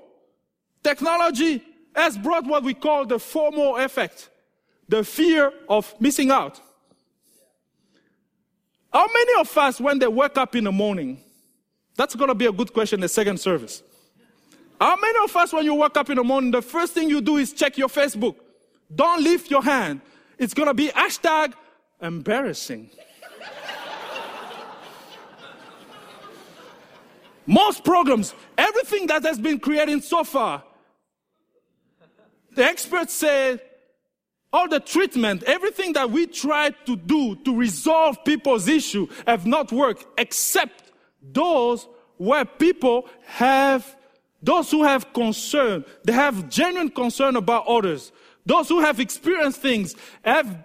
technology 0.83 1.63
has 1.95 2.17
brought 2.17 2.47
what 2.47 2.63
we 2.65 2.73
call 2.75 3.05
the 3.05 3.17
FOMO 3.17 3.85
effect. 3.85 4.31
the 4.89 5.03
fear 5.03 5.53
of 5.69 5.95
missing 6.01 6.31
out. 6.31 6.61
How 8.93 9.07
many 9.13 9.41
of 9.41 9.57
us, 9.59 9.81
when 9.81 9.99
they 9.99 10.07
wake 10.07 10.37
up 10.39 10.55
in 10.55 10.65
the 10.65 10.73
morning, 10.73 11.21
that's 11.97 12.15
going 12.15 12.29
to 12.29 12.35
be 12.35 12.47
a 12.47 12.53
good 12.53 12.73
question 12.73 13.01
the 13.01 13.09
second 13.09 13.41
service. 13.41 13.83
How 14.81 14.97
many 14.97 15.19
of 15.25 15.35
us, 15.37 15.53
when 15.53 15.65
you 15.65 15.75
wake 15.75 15.97
up 15.97 16.11
in 16.11 16.17
the 16.17 16.25
morning, 16.25 16.51
the 16.51 16.63
first 16.63 16.93
thing 16.93 17.09
you 17.09 17.21
do 17.21 17.39
is 17.39 17.53
check 17.53 17.79
your 17.79 17.89
Facebook? 17.89 18.37
Don't 18.95 19.23
lift 19.23 19.51
your 19.51 19.63
hand. 19.63 20.01
It's 20.39 20.55
to 20.55 20.75
be 20.75 20.89
hashtag 20.89 21.55
embarrassing. 22.01 22.91
Most 27.47 27.85
programs, 27.85 28.35
everything 28.57 29.07
that 29.09 29.23
has 29.23 29.39
been 29.39 29.59
created 29.59 30.03
so 30.03 30.25
far, 30.25 30.65
the 32.55 32.65
experts 32.65 33.13
say 33.13 33.61
all 34.53 34.69
the 34.69 34.81
treatment, 34.81 35.43
everything 35.43 35.93
that 35.95 36.11
we 36.11 36.27
tried 36.27 36.75
to 36.87 36.97
do 36.97 37.35
to 37.45 37.57
resolve 37.57 38.25
people's 38.25 38.69
issue 38.69 39.09
have 39.27 39.47
not 39.47 39.73
worked 39.73 40.07
except 40.17 40.93
those 41.21 41.89
where 42.17 42.45
people 42.45 43.09
have, 43.27 43.97
those 44.43 44.71
who 44.71 44.85
have 44.85 45.13
concern, 45.13 45.85
they 46.05 46.13
have 46.13 46.49
genuine 46.49 46.89
concern 46.89 47.37
about 47.37 47.67
others. 47.67 48.13
Those 48.47 48.69
who 48.69 48.81
have 48.81 49.01
experienced 49.01 49.61
things 49.61 49.95
have 50.23 50.65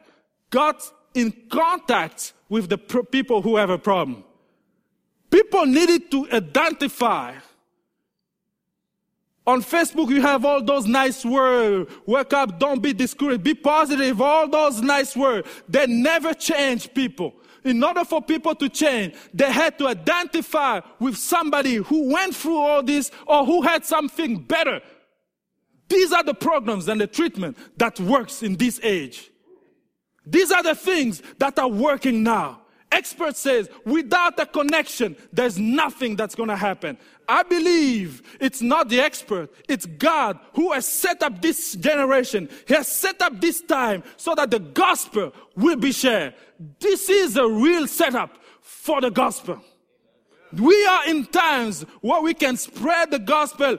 got 0.50 0.82
in 1.14 1.32
contact 1.50 2.34
with 2.50 2.70
the 2.70 2.78
people 2.78 3.42
who 3.42 3.56
have 3.56 3.70
a 3.70 3.78
problem. 3.78 4.24
People 5.30 5.66
needed 5.66 6.10
to 6.12 6.28
identify. 6.32 7.36
On 9.46 9.64
Facebook, 9.64 10.10
you 10.10 10.22
have 10.22 10.46
all 10.46 10.62
those 10.64 10.86
nice 10.86 11.24
words. 11.26 11.92
Wake 12.06 12.34
up, 12.34 12.60
don't 12.60 12.82
be 12.82 12.94
discouraged, 12.94 13.44
be 13.44 13.54
positive, 13.54 14.22
all 14.22 14.48
those 14.48 14.82
nice 14.82 15.16
words. 15.16 15.48
They 15.68 15.88
never 15.88 16.34
change 16.34 16.94
people. 16.94 17.34
In 17.64 17.84
order 17.84 18.06
for 18.06 18.22
people 18.22 18.56
to 18.56 18.70
change, 18.70 19.16
they 19.34 19.52
had 19.52 19.78
to 19.80 19.88
identify 19.88 20.82
with 21.00 21.18
somebody 21.18 21.76
who 21.76 22.14
went 22.14 22.36
through 22.36 22.58
all 22.58 22.84
this 22.84 23.12
or 23.26 23.46
who 23.46 23.62
had 23.62 23.86
something 23.86 24.38
better. 24.38 24.82
These 25.90 26.14
are 26.14 26.24
the 26.24 26.34
programs 26.34 26.88
and 26.88 27.02
the 27.02 27.08
treatment 27.08 27.58
that 27.78 28.00
works 28.00 28.44
in 28.44 28.56
this 28.56 28.80
age. 28.84 29.32
These 30.26 30.52
are 30.52 30.64
the 30.64 30.76
things 30.76 31.24
that 31.40 31.58
are 31.58 31.68
working 31.68 32.24
now. 32.24 32.62
Expert 32.92 33.36
says 33.36 33.70
without 33.86 34.40
a 34.40 34.46
connection, 34.46 35.16
there's 35.32 35.60
nothing 35.60 36.16
that's 36.16 36.36
going 36.36 36.50
to 36.50 36.56
happen. 36.56 36.98
I 37.28 37.44
believe 37.44 38.24
it's 38.40 38.62
not 38.62 38.90
the 38.90 39.00
expert, 39.00 39.52
it's 39.68 39.86
God 39.86 40.40
who 40.54 40.72
has 40.72 40.88
set 40.88 41.22
up 41.22 41.42
this 41.42 41.76
generation. 41.76 42.50
He 42.68 42.74
has 42.74 42.88
set 42.88 43.22
up 43.22 43.40
this 43.40 43.62
time 43.62 44.04
so 44.18 44.34
that 44.34 44.50
the 44.50 44.60
gospel 44.60 45.34
will 45.56 45.76
be 45.76 45.92
shared. 45.92 46.34
This 46.80 47.10
is 47.10 47.38
a 47.38 47.48
real 47.48 47.88
setup 47.88 48.40
for 48.62 49.02
the 49.02 49.12
gospel. 49.12 49.62
We 50.54 50.86
are 50.86 51.08
in 51.08 51.26
times 51.26 51.84
where 52.02 52.22
we 52.22 52.34
can 52.34 52.58
spread 52.58 53.12
the 53.12 53.20
gospel 53.20 53.78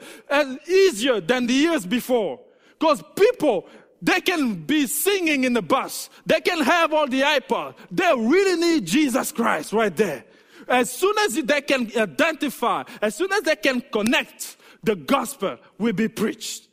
easier 0.69 1.21
than 1.21 1.47
the 1.47 1.55
years 1.55 1.87
before. 1.87 2.41
Because 2.79 3.03
people 3.17 3.69
they 4.03 4.21
can 4.21 4.55
be 4.55 4.87
singing 4.87 5.45
in 5.45 5.53
the 5.53 5.63
bus. 5.63 6.09
They 6.25 6.41
can 6.41 6.63
have 6.63 6.93
all 6.93 7.07
the 7.07 7.21
iPod. 7.21 7.75
They 7.91 8.13
really 8.17 8.59
need 8.59 8.87
Jesus 8.87 9.31
Christ 9.31 9.73
right 9.73 9.95
there. 9.95 10.25
As 10.69 10.91
soon 10.91 11.17
as 11.19 11.35
they 11.35 11.61
can 11.61 11.91
identify, 11.97 12.85
as 13.03 13.17
soon 13.17 13.33
as 13.33 13.43
they 13.43 13.57
can 13.57 13.83
connect, 13.93 14.57
the 14.83 14.97
gospel 14.97 15.59
will 15.79 15.93
be 15.93 16.09
preached. 16.09 16.69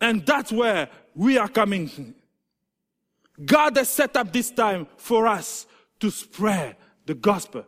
And 0.00 0.24
that's 0.24 0.50
where 0.50 0.88
we 1.14 1.38
are 1.38 1.48
coming. 1.48 2.14
God 3.44 3.76
has 3.76 3.88
set 3.88 4.16
up 4.16 4.32
this 4.32 4.50
time 4.50 4.86
for 4.96 5.28
us 5.28 5.66
to 6.00 6.10
spread 6.10 6.76
the 7.06 7.14
gospel. 7.14 7.64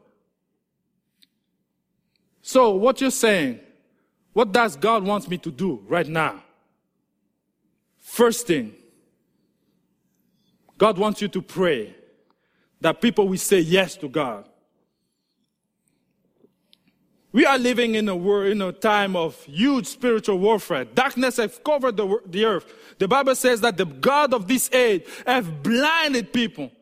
So 2.42 2.70
what 2.70 3.00
you're 3.00 3.10
saying, 3.10 3.60
what 4.32 4.52
does 4.52 4.76
God 4.76 5.04
want 5.04 5.28
me 5.28 5.38
to 5.38 5.50
do 5.50 5.84
right 5.88 6.06
now? 6.06 6.42
First 7.98 8.46
thing, 8.46 8.74
God 10.78 10.98
wants 10.98 11.20
you 11.20 11.28
to 11.28 11.42
pray 11.42 11.94
that 12.80 13.00
people 13.00 13.28
will 13.28 13.38
say 13.38 13.60
yes 13.60 13.96
to 13.96 14.08
God. 14.08 14.46
We 17.32 17.46
are 17.46 17.58
living 17.58 17.94
in 17.94 18.08
a 18.08 18.16
world, 18.16 18.50
in 18.50 18.60
a 18.60 18.72
time 18.72 19.14
of 19.14 19.40
huge 19.44 19.86
spiritual 19.86 20.38
warfare. 20.38 20.84
Darkness 20.84 21.36
has 21.36 21.60
covered 21.64 21.96
the, 21.96 22.18
the 22.26 22.44
earth. 22.44 22.72
The 22.98 23.06
Bible 23.06 23.36
says 23.36 23.60
that 23.60 23.76
the 23.76 23.84
God 23.84 24.34
of 24.34 24.48
this 24.48 24.72
age 24.72 25.04
have 25.26 25.62
blinded 25.62 26.32
people. 26.32 26.72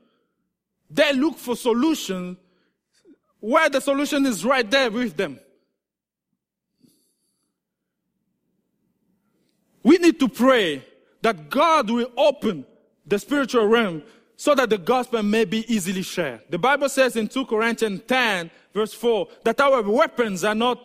They 0.90 1.12
look 1.12 1.36
for 1.36 1.54
solutions 1.54 2.38
where 3.40 3.68
the 3.68 3.80
solution 3.80 4.24
is 4.24 4.44
right 4.44 4.68
there 4.70 4.90
with 4.90 5.16
them. 5.16 5.38
We 9.88 9.96
need 9.96 10.20
to 10.20 10.28
pray 10.28 10.84
that 11.22 11.48
God 11.48 11.88
will 11.88 12.12
open 12.14 12.66
the 13.06 13.18
spiritual 13.18 13.64
realm 13.68 14.02
so 14.36 14.54
that 14.54 14.68
the 14.68 14.76
gospel 14.76 15.22
may 15.22 15.46
be 15.46 15.64
easily 15.72 16.02
shared. 16.02 16.42
The 16.50 16.58
Bible 16.58 16.90
says 16.90 17.16
in 17.16 17.26
2 17.26 17.46
Corinthians 17.46 18.02
10 18.06 18.50
verse 18.74 18.92
4 18.92 19.28
that 19.44 19.58
our 19.62 19.80
weapons 19.80 20.44
are 20.44 20.54
not 20.54 20.78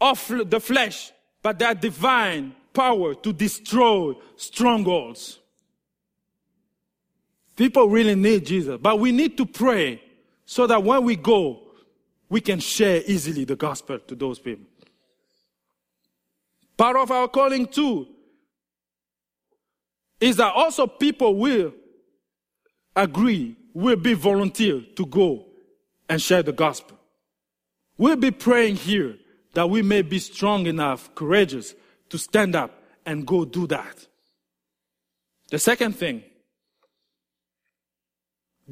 of 0.00 0.24
the 0.48 0.60
flesh, 0.60 1.10
but 1.42 1.58
they 1.58 1.64
are 1.64 1.74
divine 1.74 2.54
power 2.72 3.16
to 3.16 3.32
destroy 3.32 4.14
strongholds. 4.36 5.40
People 7.56 7.88
really 7.88 8.14
need 8.14 8.46
Jesus, 8.46 8.78
but 8.80 9.00
we 9.00 9.10
need 9.10 9.36
to 9.36 9.46
pray 9.46 10.00
so 10.44 10.68
that 10.68 10.80
when 10.80 11.02
we 11.02 11.16
go, 11.16 11.60
we 12.28 12.40
can 12.40 12.60
share 12.60 13.02
easily 13.04 13.44
the 13.44 13.56
gospel 13.56 13.98
to 13.98 14.14
those 14.14 14.38
people. 14.38 14.66
Part 16.76 16.96
of 16.96 17.10
our 17.10 17.28
calling 17.28 17.66
too 17.66 18.06
is 20.20 20.36
that 20.36 20.52
also 20.54 20.86
people 20.86 21.36
will 21.36 21.72
agree, 22.94 23.56
will 23.74 23.96
be 23.96 24.14
volunteer 24.14 24.82
to 24.96 25.06
go 25.06 25.46
and 26.08 26.20
share 26.20 26.42
the 26.42 26.52
gospel. 26.52 26.98
We'll 27.98 28.16
be 28.16 28.30
praying 28.30 28.76
here 28.76 29.16
that 29.54 29.68
we 29.68 29.82
may 29.82 30.02
be 30.02 30.18
strong 30.18 30.66
enough, 30.66 31.14
courageous 31.14 31.74
to 32.10 32.18
stand 32.18 32.54
up 32.54 32.82
and 33.06 33.26
go 33.26 33.44
do 33.44 33.66
that. 33.68 34.06
The 35.48 35.58
second 35.58 35.96
thing, 35.96 36.22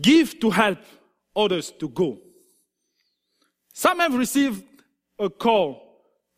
give 0.01 0.39
to 0.41 0.51
help 0.51 0.79
others 1.35 1.73
to 1.79 1.89
go. 1.89 2.19
Some 3.73 4.01
have 4.01 4.15
received 4.15 4.65
a 5.19 5.31
call 5.31 5.84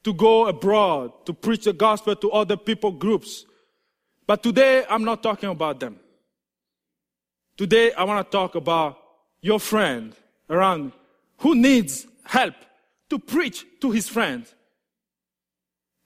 to 0.06 0.14
go 0.14 0.46
abroad 0.46 1.10
to 1.26 1.34
preach 1.34 1.64
the 1.64 1.72
gospel 1.72 2.14
to 2.14 2.30
other 2.30 2.56
people 2.56 2.92
groups. 2.92 3.44
But 4.24 4.40
today, 4.40 4.84
I'm 4.88 5.02
not 5.02 5.20
talking 5.20 5.48
about 5.48 5.80
them. 5.80 5.98
Today, 7.56 7.92
I 7.92 8.04
want 8.04 8.24
to 8.24 8.30
talk 8.30 8.54
about 8.54 8.98
your 9.40 9.58
friend 9.58 10.14
around 10.48 10.92
who 11.38 11.56
needs 11.56 12.06
help 12.22 12.54
to 13.10 13.18
preach 13.18 13.66
to 13.80 13.90
his 13.90 14.08
friend. 14.08 14.46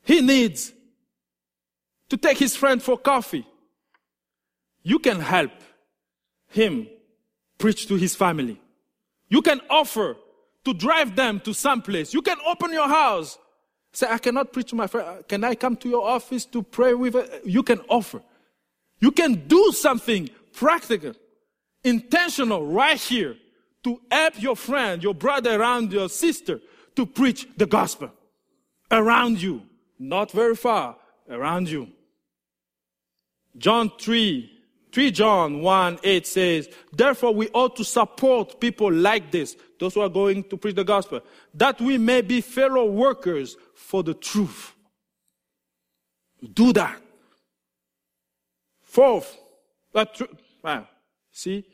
He 0.02 0.22
needs 0.22 0.72
to 2.08 2.16
take 2.16 2.38
his 2.38 2.56
friend 2.56 2.82
for 2.82 2.96
coffee. 2.96 3.46
You 4.82 4.98
can 4.98 5.20
help 5.20 5.52
him 6.48 6.88
preach 7.58 7.86
to 7.88 7.96
his 7.96 8.16
family. 8.16 8.58
You 9.28 9.42
can 9.42 9.60
offer 9.68 10.16
to 10.64 10.72
drive 10.72 11.16
them 11.16 11.38
to 11.40 11.52
some 11.52 11.82
place. 11.82 12.14
You 12.14 12.22
can 12.22 12.38
open 12.46 12.72
your 12.72 12.88
house 12.88 13.36
Say, 13.92 14.06
I 14.08 14.18
cannot 14.18 14.52
preach 14.52 14.70
to 14.70 14.76
my 14.76 14.86
friend. 14.86 15.26
Can 15.28 15.42
I 15.44 15.54
come 15.54 15.76
to 15.76 15.88
your 15.88 16.06
office 16.06 16.44
to 16.46 16.62
pray 16.62 16.94
with 16.94 17.14
her? 17.14 17.26
You 17.44 17.62
can 17.62 17.80
offer. 17.88 18.22
You 19.00 19.10
can 19.10 19.46
do 19.48 19.72
something 19.72 20.30
practical, 20.52 21.14
intentional 21.82 22.66
right 22.66 23.00
here 23.00 23.36
to 23.82 24.00
help 24.10 24.40
your 24.40 24.56
friend, 24.56 25.02
your 25.02 25.14
brother 25.14 25.58
around 25.58 25.92
your 25.92 26.08
sister 26.08 26.60
to 26.96 27.06
preach 27.06 27.48
the 27.56 27.66
gospel 27.66 28.12
around 28.90 29.40
you. 29.40 29.62
Not 29.98 30.30
very 30.30 30.56
far, 30.56 30.96
around 31.28 31.68
you. 31.68 31.88
John 33.56 33.90
3, 33.98 34.50
3 34.92 35.10
John 35.10 35.60
1, 35.60 35.98
8 36.02 36.26
says, 36.26 36.68
Therefore 36.92 37.34
we 37.34 37.48
ought 37.48 37.76
to 37.76 37.84
support 37.84 38.60
people 38.60 38.92
like 38.92 39.30
this, 39.30 39.56
those 39.78 39.94
who 39.94 40.00
are 40.00 40.08
going 40.08 40.44
to 40.44 40.56
preach 40.56 40.76
the 40.76 40.84
gospel, 40.84 41.20
that 41.54 41.80
we 41.80 41.98
may 41.98 42.22
be 42.22 42.40
fellow 42.40 42.86
workers 42.86 43.56
for 43.80 44.02
the 44.02 44.14
truth. 44.14 44.74
Do 46.54 46.72
that. 46.74 47.00
Fourth, 48.82 49.36
that 49.92 50.14
tr- 50.14 50.24
wow, 50.62 50.86
see, 51.32 51.64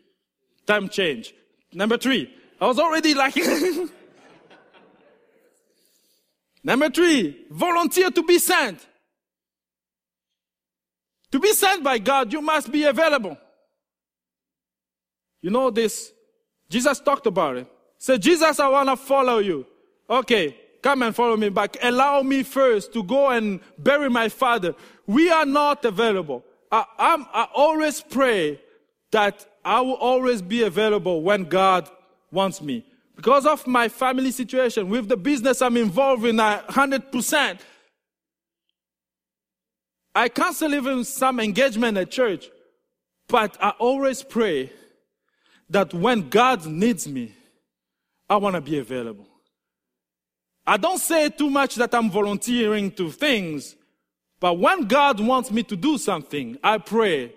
time 0.66 0.88
change. 0.88 1.34
Number 1.72 1.98
three, 1.98 2.32
I 2.60 2.66
was 2.66 2.78
already 2.78 3.14
like. 3.14 3.36
Number 6.64 6.90
three, 6.90 7.44
volunteer 7.50 8.10
to 8.10 8.22
be 8.22 8.38
sent. 8.38 8.86
To 11.32 11.38
be 11.38 11.52
sent 11.52 11.84
by 11.84 11.98
God, 11.98 12.32
you 12.32 12.40
must 12.40 12.72
be 12.72 12.84
available. 12.84 13.36
You 15.42 15.50
know 15.50 15.70
this? 15.70 16.12
Jesus 16.68 16.98
talked 17.00 17.26
about 17.26 17.56
it. 17.56 17.68
Say, 17.98 18.18
Jesus, 18.18 18.58
I 18.58 18.68
want 18.68 18.88
to 18.88 18.96
follow 18.96 19.38
you. 19.38 19.66
Okay, 20.08 20.56
come 20.86 21.02
and 21.02 21.16
follow 21.16 21.36
me 21.36 21.48
back. 21.48 21.76
Allow 21.82 22.22
me 22.22 22.44
first 22.44 22.92
to 22.92 23.02
go 23.02 23.30
and 23.30 23.58
bury 23.76 24.08
my 24.08 24.28
father. 24.28 24.72
We 25.04 25.28
are 25.32 25.44
not 25.44 25.84
available. 25.84 26.44
I, 26.70 26.84
I 26.96 27.48
always 27.52 28.00
pray 28.00 28.60
that 29.10 29.44
I 29.64 29.80
will 29.80 29.94
always 29.94 30.40
be 30.42 30.62
available 30.62 31.22
when 31.22 31.42
God 31.42 31.90
wants 32.30 32.62
me. 32.62 32.86
Because 33.16 33.46
of 33.46 33.66
my 33.66 33.88
family 33.88 34.30
situation, 34.30 34.88
with 34.88 35.08
the 35.08 35.16
business 35.16 35.60
I'm 35.60 35.76
involved 35.76 36.24
in, 36.24 36.36
100%, 36.36 37.58
I 40.14 40.28
cancel 40.28 40.72
even 40.72 41.02
some 41.02 41.40
engagement 41.40 41.98
at 41.98 42.12
church. 42.12 42.48
But 43.26 43.56
I 43.60 43.70
always 43.70 44.22
pray 44.22 44.70
that 45.68 45.92
when 45.92 46.28
God 46.28 46.64
needs 46.64 47.08
me, 47.08 47.34
I 48.30 48.36
want 48.36 48.54
to 48.54 48.60
be 48.60 48.78
available. 48.78 49.26
I 50.66 50.76
don't 50.76 50.98
say 50.98 51.28
too 51.28 51.48
much 51.48 51.76
that 51.76 51.94
I'm 51.94 52.10
volunteering 52.10 52.90
to 52.92 53.10
things, 53.10 53.76
but 54.40 54.58
when 54.58 54.86
God 54.86 55.20
wants 55.20 55.50
me 55.50 55.62
to 55.64 55.76
do 55.76 55.96
something, 55.96 56.58
I 56.62 56.78
pray 56.78 57.32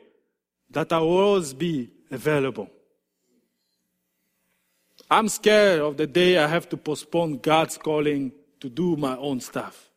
that 0.71 0.91
I 0.91 0.99
will 0.99 1.17
always 1.17 1.53
be 1.53 1.91
available. 2.09 2.69
I'm 5.11 5.29
scared 5.29 5.81
of 5.81 5.97
the 5.97 6.07
day 6.07 6.37
I 6.37 6.47
have 6.47 6.69
to 6.69 6.77
postpone 6.77 7.37
God's 7.39 7.77
calling 7.77 8.31
to 8.59 8.69
do 8.69 8.95
my 8.95 9.15
own 9.17 9.39
stuff. 9.39 9.89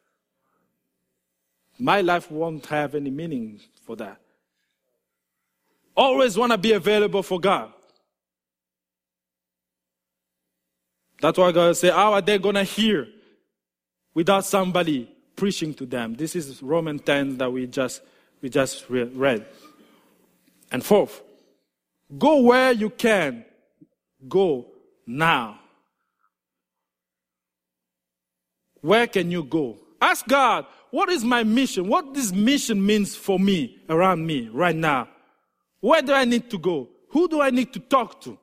My 1.79 2.01
life 2.01 2.31
won't 2.31 2.67
have 2.67 2.95
any 2.95 3.11
meaning 3.11 3.61
for 3.85 3.97
that. 3.97 4.21
Always 5.97 6.37
want 6.37 6.53
to 6.53 6.59
be 6.59 6.73
available 6.73 7.23
for 7.23 7.41
God. 7.41 7.73
That's 11.21 11.39
why 11.39 11.53
God 11.53 11.77
say, 11.77 11.91
How 11.91 12.15
are 12.15 12.21
they 12.21 12.39
going 12.39 12.55
to 12.55 12.65
hear 12.65 13.09
without 14.15 14.45
somebody 14.45 15.11
preaching 15.37 15.75
to 15.75 15.87
them? 15.87 16.15
This 16.15 16.37
is 16.37 16.63
Roman 16.63 16.99
10 16.99 17.39
that 17.39 17.51
we 17.51 17.67
just, 17.67 18.03
we 18.41 18.49
just 18.49 18.89
read. 18.89 19.47
And 20.71 20.85
fourth, 20.85 21.23
go 22.19 22.41
where 22.41 22.73
you 22.73 22.91
can. 22.91 23.45
Go 24.29 24.67
now. 25.07 25.59
Where 28.81 29.07
can 29.07 29.31
you 29.31 29.45
go? 29.45 29.79
Ask 30.01 30.27
God, 30.27 30.67
what 30.91 31.09
is 31.09 31.25
my 31.25 31.45
mission? 31.45 31.89
What 31.89 32.13
this 32.13 32.33
mission 32.33 32.85
means 32.85 33.15
for 33.15 33.39
me, 33.39 33.79
around 33.89 34.27
me, 34.27 34.49
right 34.53 34.75
now. 34.75 35.09
Where 35.81 36.03
do 36.03 36.13
I 36.13 36.25
need 36.25 36.51
to 36.51 36.59
go? 36.59 36.89
Who 37.11 37.29
do 37.29 37.41
I 37.41 37.51
need 37.51 37.73
to 37.73 37.81
talk 37.81 38.21
to? 38.23 38.39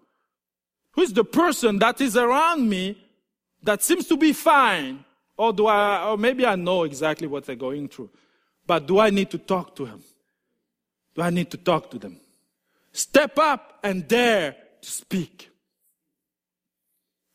Who's 0.93 1.13
the 1.13 1.23
person 1.23 1.79
that 1.79 2.01
is 2.01 2.17
around 2.17 2.67
me 2.67 2.97
that 3.63 3.84
seems 3.84 4.08
to 4.08 4.17
be 4.17 4.34
fine? 4.34 5.03
Or 5.39 5.54
do 5.54 5.67
I, 5.67 6.10
or 6.10 6.17
maybe 6.17 6.45
I 6.45 6.58
know 6.58 6.84
exactly 6.84 7.25
what 7.25 7.45
they're 7.45 7.56
going 7.56 7.88
through. 7.88 8.10
But 8.67 8.86
do 8.86 8.99
I 8.99 9.10
need 9.10 9.32
to 9.32 9.38
talk 9.38 9.73
to 9.78 9.86
him? 9.86 10.04
Do 11.15 11.21
I 11.21 11.30
need 11.30 11.49
to 11.52 11.58
talk 11.58 11.89
to 11.91 11.97
them? 11.97 12.19
Step 12.91 13.39
up 13.39 13.80
and 13.82 14.06
dare 14.06 14.58
to 14.82 14.91
speak. 14.91 15.49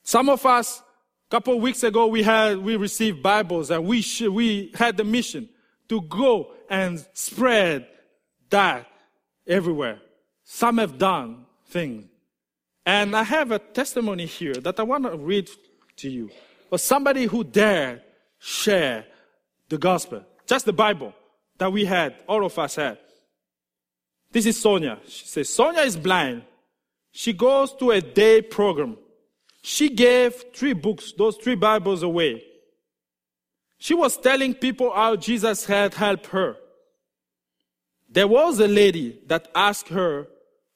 Some 0.03 0.29
of 0.29 0.45
us, 0.45 0.81
a 0.81 1.31
couple 1.31 1.55
of 1.55 1.63
weeks 1.63 1.83
ago, 1.83 2.07
we 2.07 2.23
had, 2.23 2.59
we 2.59 2.77
received 2.77 3.23
Bibles 3.23 3.71
and 3.71 3.87
we, 3.87 4.03
sh- 4.03 4.29
we 4.29 4.71
had 4.75 4.99
the 4.99 5.05
mission 5.05 5.49
to 5.89 6.03
go 6.03 6.53
and 6.69 7.03
spread 7.15 7.87
that 8.51 8.87
everywhere. 9.47 10.03
Some 10.45 10.77
have 10.77 10.99
done 10.99 11.47
things. 11.69 12.05
And 12.85 13.17
I 13.17 13.23
have 13.23 13.51
a 13.51 13.59
testimony 13.59 14.27
here 14.27 14.53
that 14.57 14.79
I 14.79 14.83
want 14.83 15.05
to 15.05 15.17
read 15.17 15.49
to 15.97 16.11
you. 16.11 16.29
For 16.75 16.79
somebody 16.79 17.27
who 17.27 17.45
dared 17.45 18.03
share 18.41 19.07
the 19.69 19.79
gospel, 19.79 20.25
just 20.45 20.67
the 20.67 20.73
Bible 20.73 21.15
that 21.59 21.73
we 21.73 21.85
had, 21.85 22.17
all 22.27 22.45
of 22.45 22.59
us 22.59 22.75
had. 22.75 22.99
This 24.33 24.45
is 24.45 24.61
Sonia. 24.61 24.99
She 25.07 25.25
says, 25.25 25.51
Sonia 25.51 25.83
is 25.83 25.97
blind. 25.97 26.43
She 27.13 27.33
goes 27.33 27.73
to 27.75 27.93
a 27.93 28.01
day 28.01 28.43
program. 28.43 28.97
She 29.63 29.89
gave 29.89 30.35
three 30.53 30.73
books, 30.73 31.13
those 31.17 31.37
three 31.37 31.55
Bibles 31.55 32.03
away. 32.03 32.43
She 33.79 33.95
was 33.95 34.17
telling 34.17 34.53
people 34.53 34.93
how 34.93 35.15
Jesus 35.15 35.67
had 35.67 35.95
helped 35.95 36.27
her. 36.27 36.57
There 38.11 38.27
was 38.27 38.59
a 38.59 38.67
lady 38.67 39.21
that 39.29 39.47
asked 39.55 39.91
her 39.91 40.27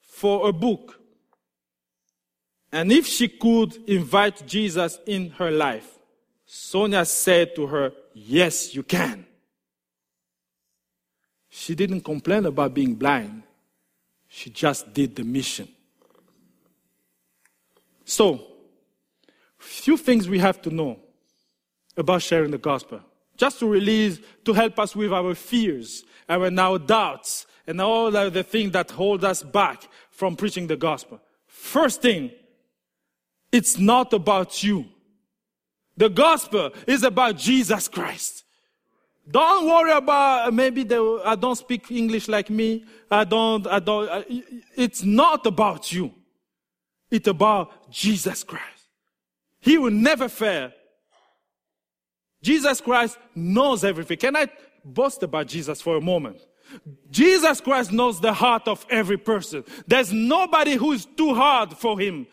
for 0.00 0.48
a 0.48 0.52
book. 0.52 0.97
And 2.70 2.92
if 2.92 3.06
she 3.06 3.28
could 3.28 3.76
invite 3.88 4.46
Jesus 4.46 4.98
in 5.06 5.30
her 5.30 5.50
life, 5.50 5.98
Sonia 6.44 7.04
said 7.04 7.54
to 7.56 7.66
her, 7.66 7.92
Yes, 8.14 8.74
you 8.74 8.82
can. 8.82 9.26
She 11.48 11.74
didn't 11.74 12.02
complain 12.02 12.46
about 12.46 12.74
being 12.74 12.94
blind. 12.94 13.42
She 14.28 14.50
just 14.50 14.92
did 14.92 15.16
the 15.16 15.24
mission. 15.24 15.68
So, 18.04 18.46
few 19.58 19.96
things 19.96 20.28
we 20.28 20.38
have 20.38 20.62
to 20.62 20.70
know 20.70 20.98
about 21.96 22.22
sharing 22.22 22.50
the 22.50 22.58
gospel. 22.58 23.00
Just 23.36 23.60
to 23.60 23.66
release, 23.66 24.18
to 24.44 24.52
help 24.52 24.78
us 24.78 24.94
with 24.94 25.12
our 25.12 25.34
fears 25.34 26.04
and 26.28 26.58
our 26.58 26.78
doubts 26.78 27.46
and 27.66 27.80
all 27.80 28.10
the 28.10 28.42
things 28.42 28.72
that 28.72 28.90
hold 28.90 29.24
us 29.24 29.42
back 29.42 29.88
from 30.10 30.36
preaching 30.36 30.66
the 30.66 30.76
gospel. 30.76 31.20
First 31.46 32.02
thing, 32.02 32.30
it's 33.52 33.78
not 33.78 34.12
about 34.12 34.62
you. 34.62 34.86
The 35.96 36.08
gospel 36.08 36.70
is 36.86 37.02
about 37.02 37.36
Jesus 37.36 37.88
Christ. 37.88 38.44
Don't 39.30 39.66
worry 39.66 39.92
about 39.92 40.54
maybe 40.54 40.84
the, 40.84 41.20
I 41.24 41.34
don't 41.34 41.56
speak 41.56 41.90
English 41.90 42.28
like 42.28 42.48
me. 42.48 42.84
I 43.10 43.24
don't, 43.24 43.66
I 43.66 43.78
don't, 43.78 44.08
I, 44.08 44.24
it's 44.76 45.02
not 45.02 45.44
about 45.44 45.92
you. 45.92 46.14
It's 47.10 47.28
about 47.28 47.90
Jesus 47.90 48.44
Christ. 48.44 48.64
He 49.60 49.76
will 49.76 49.90
never 49.90 50.28
fail. 50.28 50.72
Jesus 52.42 52.80
Christ 52.80 53.18
knows 53.34 53.84
everything. 53.84 54.18
Can 54.18 54.36
I 54.36 54.48
boast 54.84 55.22
about 55.22 55.46
Jesus 55.48 55.80
for 55.82 55.96
a 55.96 56.00
moment? 56.00 56.40
Jesus 57.10 57.60
Christ 57.60 57.92
knows 57.92 58.20
the 58.20 58.32
heart 58.32 58.68
of 58.68 58.86
every 58.88 59.16
person. 59.16 59.64
There's 59.86 60.12
nobody 60.12 60.74
who 60.74 60.92
is 60.92 61.04
too 61.04 61.34
hard 61.34 61.76
for 61.76 61.98
him. 61.98 62.26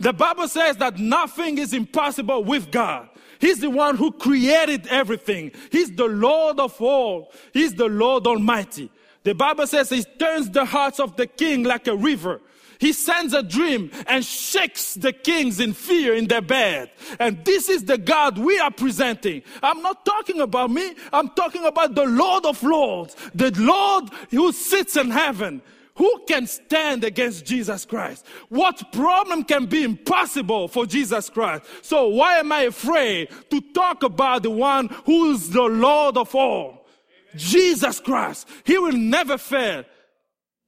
The 0.00 0.12
Bible 0.12 0.48
says 0.48 0.76
that 0.78 0.98
nothing 0.98 1.58
is 1.58 1.72
impossible 1.72 2.44
with 2.44 2.70
God. 2.70 3.08
He's 3.40 3.58
the 3.58 3.70
one 3.70 3.96
who 3.96 4.12
created 4.12 4.86
everything. 4.86 5.52
He's 5.70 5.90
the 5.90 6.06
Lord 6.06 6.60
of 6.60 6.80
all. 6.80 7.32
He's 7.52 7.74
the 7.74 7.88
Lord 7.88 8.26
Almighty. 8.26 8.90
The 9.24 9.34
Bible 9.34 9.66
says 9.66 9.90
he 9.90 10.04
turns 10.04 10.50
the 10.50 10.64
hearts 10.64 11.00
of 11.00 11.16
the 11.16 11.26
king 11.26 11.64
like 11.64 11.86
a 11.86 11.96
river. 11.96 12.40
He 12.82 12.92
sends 12.92 13.32
a 13.32 13.44
dream 13.44 13.92
and 14.08 14.24
shakes 14.24 14.94
the 14.94 15.12
kings 15.12 15.60
in 15.60 15.72
fear 15.72 16.14
in 16.14 16.26
their 16.26 16.40
bed. 16.40 16.90
And 17.20 17.44
this 17.44 17.68
is 17.68 17.84
the 17.84 17.96
God 17.96 18.38
we 18.38 18.58
are 18.58 18.72
presenting. 18.72 19.42
I'm 19.62 19.82
not 19.82 20.04
talking 20.04 20.40
about 20.40 20.72
me. 20.72 20.96
I'm 21.12 21.28
talking 21.28 21.64
about 21.64 21.94
the 21.94 22.06
Lord 22.06 22.44
of 22.44 22.60
Lords, 22.64 23.14
the 23.36 23.52
Lord 23.56 24.10
who 24.30 24.50
sits 24.50 24.96
in 24.96 25.12
heaven. 25.12 25.62
Who 26.02 26.24
can 26.26 26.48
stand 26.48 27.04
against 27.04 27.44
Jesus 27.44 27.84
Christ? 27.84 28.26
What 28.48 28.90
problem 28.90 29.44
can 29.44 29.66
be 29.66 29.84
impossible 29.84 30.66
for 30.66 30.84
Jesus 30.84 31.30
Christ? 31.30 31.64
So 31.80 32.08
why 32.08 32.38
am 32.38 32.50
I 32.50 32.62
afraid 32.62 33.28
to 33.50 33.60
talk 33.72 34.02
about 34.02 34.42
the 34.42 34.50
one 34.50 34.88
who 35.06 35.30
is 35.30 35.50
the 35.50 35.62
Lord 35.62 36.16
of 36.16 36.34
all? 36.34 36.88
Jesus 37.36 38.00
Christ. 38.00 38.48
He 38.64 38.76
will 38.78 38.94
never 38.96 39.38
fail. 39.38 39.84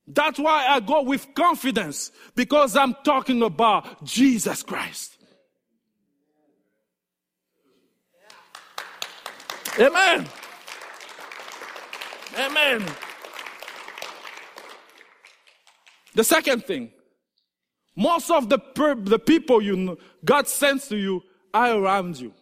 That's 0.07 0.39
why 0.39 0.69
I 0.69 0.79
go 0.79 1.03
with 1.03 1.27
confidence 1.35 2.13
because 2.37 2.77
I'm 2.77 2.95
talking 3.03 3.43
about 3.43 4.05
Jesus 4.05 4.63
Christ. 4.63 5.19
Amen. 9.81 10.29
Amen. 12.39 12.87
The 16.15 16.25
second 16.25 16.65
thing, 16.65 16.91
most 17.97 18.31
of 18.31 18.49
the, 18.49 18.59
per- 18.59 18.95
the 18.95 19.19
people 19.19 19.61
you 19.61 19.77
know, 19.77 19.99
God 20.25 20.49
sends 20.49 20.89
to 20.89 20.97
you 20.97 21.23
are 21.53 21.77
around 21.77 22.19
you 22.19 22.33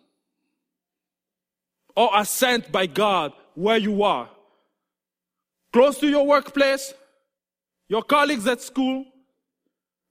or 1.97 2.15
are 2.15 2.25
sent 2.25 2.73
by 2.73 2.87
God 2.87 3.33
where 3.55 3.77
you 3.77 4.03
are. 4.03 4.29
Close 5.73 5.99
to 5.99 6.09
your 6.09 6.27
workplace, 6.27 6.95
your 7.89 8.03
colleagues 8.03 8.47
at 8.47 8.61
school, 8.61 9.05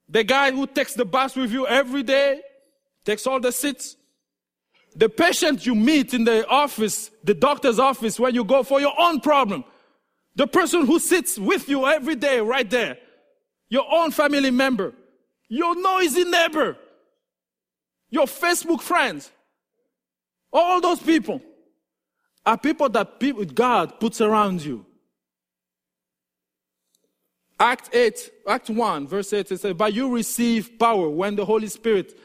the 0.09 0.23
guy 0.23 0.51
who 0.51 0.67
takes 0.67 0.93
the 0.93 1.05
bus 1.05 1.35
with 1.35 1.51
you 1.51 1.67
every 1.67 2.03
day, 2.03 2.41
takes 3.05 3.25
all 3.25 3.39
the 3.39 3.51
seats, 3.51 3.95
the 4.95 5.07
patient 5.07 5.65
you 5.65 5.73
meet 5.73 6.13
in 6.13 6.23
the 6.23 6.47
office, 6.47 7.09
the 7.23 7.33
doctor's 7.33 7.79
office, 7.79 8.19
where 8.19 8.31
you 8.31 8.43
go 8.43 8.61
for 8.63 8.81
your 8.81 8.93
own 8.99 9.21
problem. 9.21 9.63
The 10.35 10.47
person 10.47 10.85
who 10.85 10.99
sits 10.99 11.37
with 11.37 11.69
you 11.69 11.87
every 11.87 12.15
day 12.15 12.39
right 12.39 12.69
there. 12.69 12.97
Your 13.71 13.85
own 13.89 14.11
family 14.11 14.51
member. 14.51 14.93
Your 15.47 15.81
noisy 15.81 16.25
neighbor. 16.25 16.77
Your 18.09 18.25
Facebook 18.25 18.81
friends. 18.81 19.31
All 20.51 20.81
those 20.81 20.99
people 20.99 21.41
are 22.45 22.57
people 22.57 22.89
that 22.89 23.19
people, 23.19 23.45
God 23.45 23.97
puts 23.99 24.19
around 24.19 24.63
you. 24.63 24.85
Act 27.57 27.95
8, 27.95 28.31
Act 28.47 28.69
1, 28.69 29.07
verse 29.07 29.31
8, 29.31 29.51
it 29.51 29.59
says, 29.61 29.73
But 29.73 29.93
you 29.93 30.13
receive 30.13 30.77
power 30.77 31.07
when 31.09 31.37
the 31.37 31.45
Holy 31.45 31.67
Spirit 31.67 32.17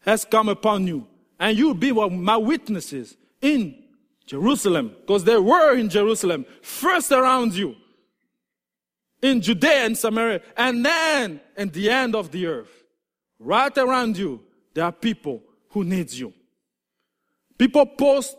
has 0.00 0.24
come 0.24 0.48
upon 0.48 0.86
you, 0.86 1.06
and 1.38 1.58
you'll 1.58 1.74
be 1.74 1.92
my 1.92 2.36
witnesses 2.36 3.16
in 3.42 3.74
Jerusalem, 4.24 4.94
because 5.00 5.24
they 5.24 5.36
were 5.36 5.76
in 5.76 5.90
Jerusalem, 5.90 6.46
first 6.62 7.10
around 7.12 7.54
you, 7.54 7.74
in 9.22 9.40
Judea 9.40 9.86
and 9.86 9.96
Samaria, 9.96 10.42
and 10.56 10.84
then 10.84 11.40
in 11.56 11.70
the 11.70 11.88
end 11.88 12.14
of 12.16 12.32
the 12.32 12.46
earth. 12.46 12.84
Right 13.38 13.76
around 13.78 14.18
you, 14.18 14.40
there 14.74 14.84
are 14.84 14.92
people 14.92 15.42
who 15.70 15.84
need 15.84 16.12
you. 16.12 16.32
People 17.56 17.86
post 17.86 18.36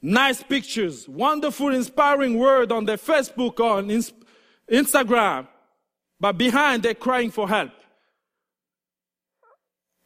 nice 0.00 0.42
pictures, 0.42 1.08
wonderful, 1.08 1.72
inspiring 1.72 2.38
word 2.38 2.72
on 2.72 2.84
their 2.84 2.96
Facebook 2.96 3.60
or 3.60 3.78
on 3.78 3.88
Instagram, 4.68 5.46
but 6.18 6.36
behind 6.36 6.82
they're 6.82 6.94
crying 6.94 7.30
for 7.30 7.48
help. 7.48 7.70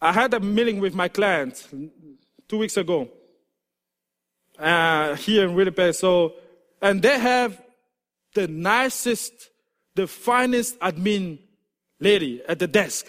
I 0.01 0.13
had 0.13 0.35
a 0.35 0.41
meeting 0.41 0.79
with 0.81 0.95
my 0.95 1.09
client 1.09 1.67
two 2.49 2.59
weeks 2.59 2.77
ago 2.77 3.09
uh, 4.59 5.15
here 5.17 5.47
in 5.47 5.55
Winnipeg. 5.55 5.95
So, 5.95 6.35
and 6.83 7.01
they 7.01 7.19
have 7.19 7.61
the 8.37 8.47
nicest, 8.47 9.51
the 9.97 10.07
finest 10.07 10.79
admin 10.79 11.39
lady 11.99 12.43
at 12.47 12.61
the 12.61 12.69
desk. 12.69 13.07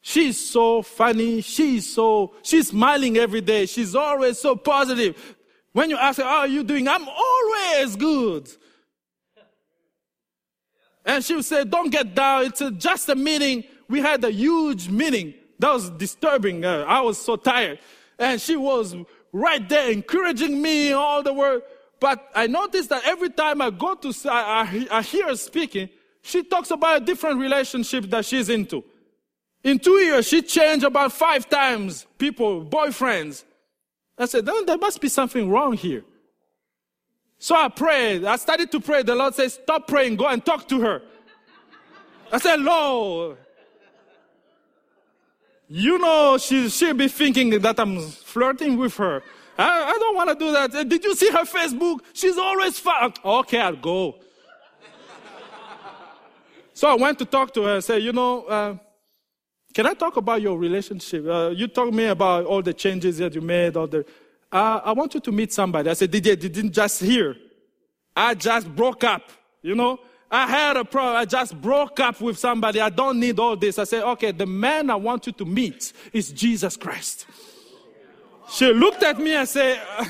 She's 0.00 0.38
so 0.40 0.80
funny. 0.80 1.40
She's 1.40 1.92
so, 1.92 2.34
she's 2.42 2.68
smiling 2.68 3.16
every 3.16 3.40
day. 3.40 3.66
She's 3.66 3.94
always 3.94 4.38
so 4.38 4.54
positive. 4.54 5.36
When 5.72 5.90
you 5.90 5.98
ask 5.98 6.18
her, 6.18 6.24
how 6.24 6.40
are 6.40 6.46
you 6.46 6.62
doing? 6.62 6.86
I'm 6.88 7.06
always 7.08 7.96
good. 7.96 8.48
And 11.04 11.22
she 11.22 11.34
would 11.34 11.44
say, 11.44 11.64
don't 11.64 11.90
get 11.90 12.14
down. 12.14 12.46
It's 12.46 12.60
a, 12.60 12.70
just 12.70 13.08
a 13.08 13.14
meeting. 13.14 13.64
We 13.88 14.00
had 14.00 14.24
a 14.24 14.30
huge 14.30 14.88
meeting. 14.88 15.34
That 15.58 15.72
was 15.72 15.90
disturbing. 15.90 16.64
Uh, 16.64 16.84
I 16.86 17.00
was 17.00 17.18
so 17.18 17.36
tired. 17.36 17.80
And 18.18 18.40
she 18.40 18.56
was 18.56 18.94
right 19.32 19.68
there 19.68 19.90
encouraging 19.90 20.62
me 20.62 20.92
all 20.92 21.22
the 21.22 21.32
word. 21.32 21.62
But 22.00 22.28
I 22.34 22.46
noticed 22.46 22.90
that 22.90 23.02
every 23.04 23.30
time 23.30 23.62
I 23.62 23.70
go 23.70 23.94
to, 23.94 24.12
I, 24.30 24.86
I, 24.90 24.98
I 24.98 25.02
hear 25.02 25.28
her 25.28 25.36
speaking, 25.36 25.88
she 26.22 26.42
talks 26.42 26.70
about 26.70 27.02
a 27.02 27.04
different 27.04 27.38
relationship 27.38 28.04
that 28.10 28.24
she's 28.24 28.48
into. 28.48 28.84
In 29.62 29.78
two 29.78 29.98
years, 29.98 30.26
she 30.26 30.42
changed 30.42 30.84
about 30.84 31.12
five 31.12 31.48
times 31.48 32.06
people, 32.18 32.64
boyfriends. 32.64 33.44
I 34.18 34.26
said, 34.26 34.46
there 34.46 34.78
must 34.78 35.00
be 35.00 35.08
something 35.08 35.50
wrong 35.50 35.72
here. 35.72 36.04
So 37.38 37.54
I 37.54 37.68
prayed. 37.68 38.24
I 38.24 38.36
started 38.36 38.70
to 38.72 38.80
pray. 38.80 39.02
The 39.02 39.14
Lord 39.14 39.34
says, 39.34 39.54
stop 39.54 39.88
praying. 39.88 40.16
Go 40.16 40.26
and 40.28 40.44
talk 40.44 40.68
to 40.68 40.80
her. 40.80 41.02
I 42.30 42.38
said, 42.38 42.60
Lord, 42.60 43.38
you 45.68 45.98
know, 45.98 46.38
she, 46.38 46.68
she'll 46.68 46.94
be 46.94 47.08
thinking 47.08 47.50
that 47.50 47.78
I'm 47.80 48.00
flirting 48.00 48.76
with 48.76 48.96
her. 48.96 49.22
I, 49.56 49.94
I 49.94 49.98
don't 49.98 50.16
want 50.16 50.30
to 50.30 50.34
do 50.34 50.52
that. 50.52 50.88
Did 50.88 51.04
you 51.04 51.14
see 51.14 51.30
her 51.30 51.44
Facebook? 51.44 52.00
She's 52.12 52.36
always 52.36 52.78
fun. 52.78 53.12
Okay, 53.24 53.60
I'll 53.60 53.76
go. 53.76 54.16
so 56.74 56.88
I 56.88 56.94
went 56.94 57.18
to 57.20 57.24
talk 57.24 57.54
to 57.54 57.62
her 57.62 57.74
and 57.76 57.84
say, 57.84 57.98
you 58.00 58.12
know, 58.12 58.42
uh, 58.44 58.76
can 59.72 59.86
I 59.86 59.94
talk 59.94 60.16
about 60.16 60.40
your 60.40 60.56
relationship? 60.56 61.26
Uh, 61.26 61.50
you 61.50 61.66
told 61.68 61.94
me 61.94 62.04
about 62.06 62.46
all 62.46 62.62
the 62.62 62.72
changes 62.72 63.18
that 63.18 63.34
you 63.34 63.40
made. 63.40 63.76
All 63.76 63.86
the, 63.86 64.04
uh, 64.50 64.80
I 64.84 64.92
want 64.92 65.14
you 65.14 65.20
to 65.20 65.32
meet 65.32 65.52
somebody. 65.52 65.90
I 65.90 65.94
said, 65.94 66.10
did 66.10 66.26
you 66.26 66.36
didn't 66.36 66.72
just 66.72 67.00
hear? 67.00 67.36
I 68.16 68.34
just 68.34 68.72
broke 68.74 69.02
up. 69.02 69.30
You 69.62 69.74
know, 69.74 69.98
I 70.30 70.46
had 70.46 70.76
a 70.76 70.84
problem. 70.84 71.16
I 71.16 71.24
just 71.24 71.60
broke 71.60 71.98
up 72.00 72.20
with 72.20 72.38
somebody. 72.38 72.80
I 72.80 72.88
don't 72.88 73.18
need 73.18 73.38
all 73.38 73.56
this. 73.56 73.78
I 73.78 73.84
said, 73.84 74.04
okay, 74.04 74.30
the 74.30 74.46
man 74.46 74.90
I 74.90 74.96
want 74.96 75.26
you 75.26 75.32
to 75.32 75.44
meet 75.44 75.92
is 76.12 76.30
Jesus 76.30 76.76
Christ. 76.76 77.26
She 78.50 78.72
looked 78.72 79.02
at 79.02 79.18
me 79.18 79.34
and 79.34 79.48
said, 79.48 79.80
uh, 79.98 80.04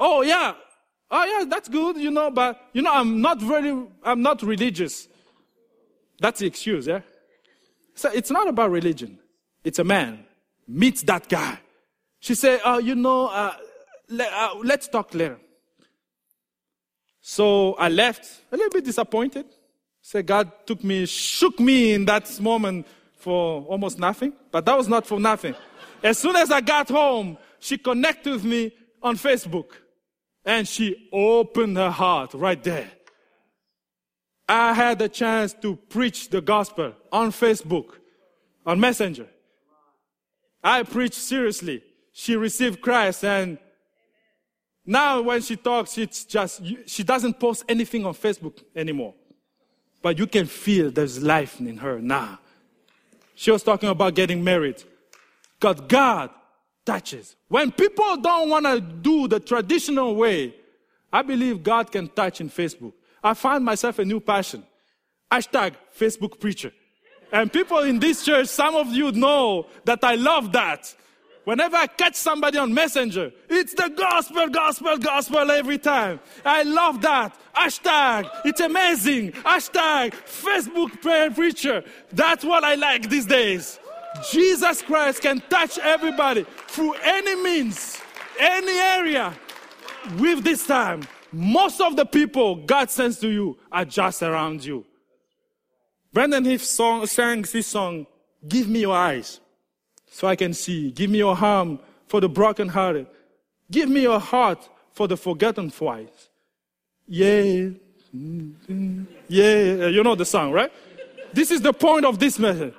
oh 0.00 0.22
yeah, 0.22 0.54
oh 1.10 1.24
yeah, 1.24 1.44
that's 1.48 1.68
good, 1.68 1.96
you 1.96 2.10
know, 2.10 2.30
but 2.30 2.60
you 2.72 2.82
know, 2.82 2.92
I'm 2.92 3.20
not 3.20 3.40
very, 3.40 3.86
I'm 4.02 4.22
not 4.22 4.42
religious. 4.42 5.08
That's 6.20 6.40
the 6.40 6.46
excuse, 6.46 6.86
yeah? 6.86 7.00
So 7.94 8.10
it's 8.10 8.30
not 8.30 8.48
about 8.48 8.70
religion. 8.70 9.18
It's 9.64 9.78
a 9.78 9.84
man. 9.84 10.24
Meets 10.66 11.02
that 11.02 11.28
guy. 11.28 11.58
She 12.20 12.34
said, 12.34 12.60
oh, 12.64 12.78
you 12.78 12.94
know, 12.94 13.26
uh, 13.26 13.54
let, 14.08 14.32
uh, 14.32 14.54
let's 14.64 14.88
talk 14.88 15.14
later. 15.14 15.38
So 17.20 17.74
I 17.74 17.88
left 17.88 18.26
a 18.50 18.56
little 18.56 18.70
bit 18.70 18.84
disappointed. 18.84 19.46
Say 20.00 20.22
God 20.22 20.50
took 20.66 20.82
me, 20.82 21.06
shook 21.06 21.60
me 21.60 21.92
in 21.92 22.04
that 22.06 22.40
moment 22.40 22.86
for 23.16 23.62
almost 23.64 23.98
nothing, 23.98 24.32
but 24.50 24.64
that 24.64 24.76
was 24.76 24.88
not 24.88 25.06
for 25.06 25.20
nothing. 25.20 25.54
As 26.02 26.18
soon 26.18 26.36
as 26.36 26.50
I 26.50 26.60
got 26.60 26.88
home, 26.88 27.38
she 27.58 27.78
connected 27.78 28.32
with 28.32 28.44
me 28.44 28.72
on 29.02 29.16
Facebook 29.16 29.70
and 30.44 30.66
she 30.66 31.08
opened 31.12 31.76
her 31.76 31.90
heart 31.90 32.34
right 32.34 32.62
there. 32.62 32.90
I 34.48 34.72
had 34.72 34.98
the 34.98 35.08
chance 35.08 35.54
to 35.62 35.76
preach 35.76 36.30
the 36.30 36.40
gospel 36.40 36.94
on 37.12 37.32
Facebook, 37.32 37.90
on 38.64 38.80
Messenger. 38.80 39.26
I 40.62 40.82
preached 40.84 41.14
seriously. 41.14 41.82
She 42.12 42.36
received 42.36 42.80
Christ 42.80 43.24
and 43.24 43.58
now 44.90 45.20
when 45.20 45.42
she 45.42 45.54
talks, 45.56 45.98
it's 45.98 46.24
just, 46.24 46.62
she 46.86 47.02
doesn't 47.02 47.38
post 47.38 47.62
anything 47.68 48.06
on 48.06 48.14
Facebook 48.14 48.62
anymore. 48.74 49.12
But 50.00 50.18
you 50.18 50.26
can 50.26 50.46
feel 50.46 50.90
there's 50.90 51.22
life 51.22 51.60
in 51.60 51.76
her 51.76 52.00
now. 52.00 52.38
She 53.34 53.50
was 53.50 53.62
talking 53.62 53.90
about 53.90 54.14
getting 54.14 54.42
married. 54.42 54.82
Because 55.58 55.80
God 55.88 56.30
touches. 56.84 57.36
When 57.48 57.72
people 57.72 58.16
don't 58.16 58.48
want 58.48 58.66
to 58.66 58.80
do 58.80 59.28
the 59.28 59.40
traditional 59.40 60.14
way, 60.14 60.54
I 61.12 61.22
believe 61.22 61.62
God 61.62 61.90
can 61.90 62.08
touch 62.08 62.40
in 62.40 62.48
Facebook. 62.48 62.92
I 63.22 63.34
find 63.34 63.64
myself 63.64 63.98
a 63.98 64.04
new 64.04 64.20
passion. 64.20 64.64
Hashtag 65.30 65.74
Facebook 65.98 66.40
preacher. 66.40 66.72
And 67.32 67.52
people 67.52 67.80
in 67.80 67.98
this 67.98 68.24
church, 68.24 68.48
some 68.48 68.74
of 68.74 68.88
you 68.88 69.12
know 69.12 69.66
that 69.84 70.02
I 70.02 70.14
love 70.14 70.52
that. 70.52 70.94
Whenever 71.44 71.76
I 71.76 71.86
catch 71.86 72.14
somebody 72.14 72.58
on 72.58 72.74
Messenger, 72.74 73.32
it's 73.48 73.72
the 73.72 73.88
gospel, 73.96 74.48
gospel, 74.48 74.98
gospel 74.98 75.50
every 75.50 75.78
time. 75.78 76.20
I 76.44 76.62
love 76.62 77.00
that. 77.02 77.34
Hashtag, 77.54 78.30
it's 78.44 78.60
amazing. 78.60 79.32
Hashtag, 79.32 80.12
Facebook 80.12 81.00
prayer 81.00 81.30
preacher. 81.30 81.84
That's 82.12 82.44
what 82.44 82.64
I 82.64 82.74
like 82.74 83.08
these 83.08 83.24
days. 83.24 83.78
Jesus 84.30 84.82
Christ 84.82 85.22
can 85.22 85.42
touch 85.48 85.78
everybody 85.78 86.46
through 86.68 86.94
any 87.02 87.36
means, 87.42 88.00
any 88.38 88.72
area. 88.78 89.34
With 90.18 90.44
this 90.44 90.66
time, 90.66 91.02
most 91.32 91.80
of 91.80 91.96
the 91.96 92.06
people 92.06 92.56
God 92.56 92.90
sends 92.90 93.18
to 93.20 93.28
you 93.28 93.58
are 93.70 93.84
just 93.84 94.22
around 94.22 94.64
you. 94.64 94.84
Brandon 96.12 96.44
Heath 96.44 96.64
song, 96.64 97.06
sang 97.06 97.42
this 97.42 97.66
song, 97.66 98.06
Give 98.46 98.68
Me 98.68 98.80
Your 98.80 98.96
Eyes 98.96 99.40
so 100.10 100.26
I 100.26 100.36
can 100.36 100.54
see. 100.54 100.90
Give 100.90 101.10
me 101.10 101.18
your 101.18 101.36
arm 101.36 101.78
for 102.06 102.20
the 102.20 102.28
brokenhearted. 102.28 103.06
Give 103.70 103.88
me 103.88 104.02
your 104.02 104.18
heart 104.18 104.68
for 104.92 105.06
the 105.06 105.16
forgotten 105.16 105.70
twice. 105.70 106.30
Yeah. 107.06 107.70
Mm-hmm. 108.16 109.04
Yeah. 109.28 109.86
You 109.86 110.02
know 110.02 110.14
the 110.14 110.24
song, 110.24 110.52
right? 110.52 110.72
This 111.32 111.50
is 111.50 111.60
the 111.60 111.72
point 111.72 112.04
of 112.04 112.18
this 112.18 112.38
message. 112.38 112.74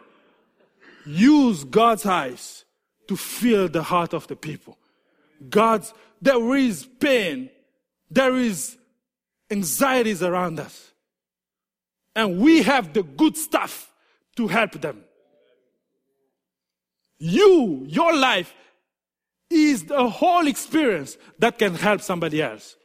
Use 1.09 1.63
God's 1.63 2.05
eyes 2.05 2.65
to 3.07 3.17
feel 3.17 3.67
the 3.67 3.81
heart 3.81 4.13
of 4.13 4.27
the 4.27 4.35
people. 4.35 4.77
God's, 5.49 5.91
there 6.21 6.55
is 6.55 6.87
pain. 6.99 7.49
There 8.11 8.35
is 8.35 8.77
anxieties 9.49 10.21
around 10.21 10.59
us. 10.59 10.91
And 12.15 12.39
we 12.39 12.61
have 12.61 12.93
the 12.93 13.01
good 13.01 13.35
stuff 13.37 13.91
to 14.35 14.47
help 14.47 14.73
them. 14.73 15.03
You, 17.17 17.85
your 17.87 18.15
life 18.15 18.53
is 19.49 19.85
the 19.85 20.07
whole 20.07 20.45
experience 20.45 21.17
that 21.39 21.57
can 21.57 21.73
help 21.73 22.01
somebody 22.01 22.39
else. 22.39 22.75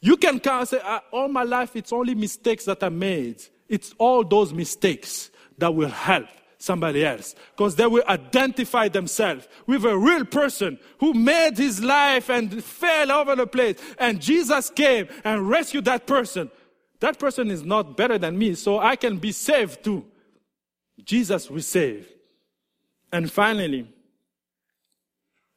You 0.00 0.16
can 0.16 0.40
say, 0.66 0.80
ah, 0.84 1.02
all 1.10 1.26
my 1.26 1.42
life 1.42 1.74
it's 1.74 1.92
only 1.92 2.14
mistakes 2.14 2.64
that 2.66 2.84
I 2.84 2.90
made. 2.90 3.42
It's 3.68 3.92
all 3.98 4.22
those 4.22 4.52
mistakes 4.52 5.30
that 5.58 5.74
will 5.74 5.88
help 5.88 6.26
somebody 6.58 7.04
else 7.04 7.36
because 7.52 7.76
they 7.76 7.86
will 7.86 8.02
identify 8.08 8.88
themselves 8.88 9.46
with 9.66 9.84
a 9.84 9.96
real 9.96 10.24
person 10.24 10.78
who 10.98 11.14
made 11.14 11.56
his 11.56 11.82
life 11.82 12.28
and 12.28 12.62
fell 12.62 13.12
over 13.12 13.36
the 13.36 13.46
place. 13.46 13.78
And 13.98 14.20
Jesus 14.20 14.70
came 14.70 15.08
and 15.24 15.48
rescued 15.48 15.84
that 15.84 16.06
person. 16.06 16.50
That 17.00 17.18
person 17.18 17.50
is 17.50 17.62
not 17.62 17.96
better 17.96 18.18
than 18.18 18.36
me, 18.36 18.54
so 18.54 18.78
I 18.78 18.96
can 18.96 19.18
be 19.18 19.30
saved 19.30 19.84
too. 19.84 20.04
Jesus 21.04 21.48
will 21.48 21.62
save. 21.62 22.08
And 23.12 23.30
finally, 23.30 23.88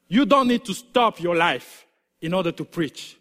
you 0.08 0.26
don't 0.26 0.48
need 0.48 0.64
to 0.66 0.74
stop 0.74 1.20
your 1.20 1.36
life 1.36 1.86
in 2.22 2.34
order 2.34 2.52
to 2.52 2.64
preach. 2.64 3.18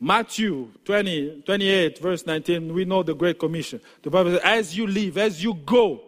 Matthew 0.00 0.70
20, 0.84 1.42
28, 1.46 1.98
verse 1.98 2.26
19, 2.26 2.74
we 2.74 2.84
know 2.84 3.02
the 3.02 3.14
Great 3.14 3.38
Commission. 3.38 3.80
The 4.02 4.10
Bible 4.10 4.32
says, 4.32 4.40
as 4.44 4.76
you 4.76 4.86
live, 4.86 5.16
as 5.16 5.42
you 5.42 5.54
go, 5.54 6.02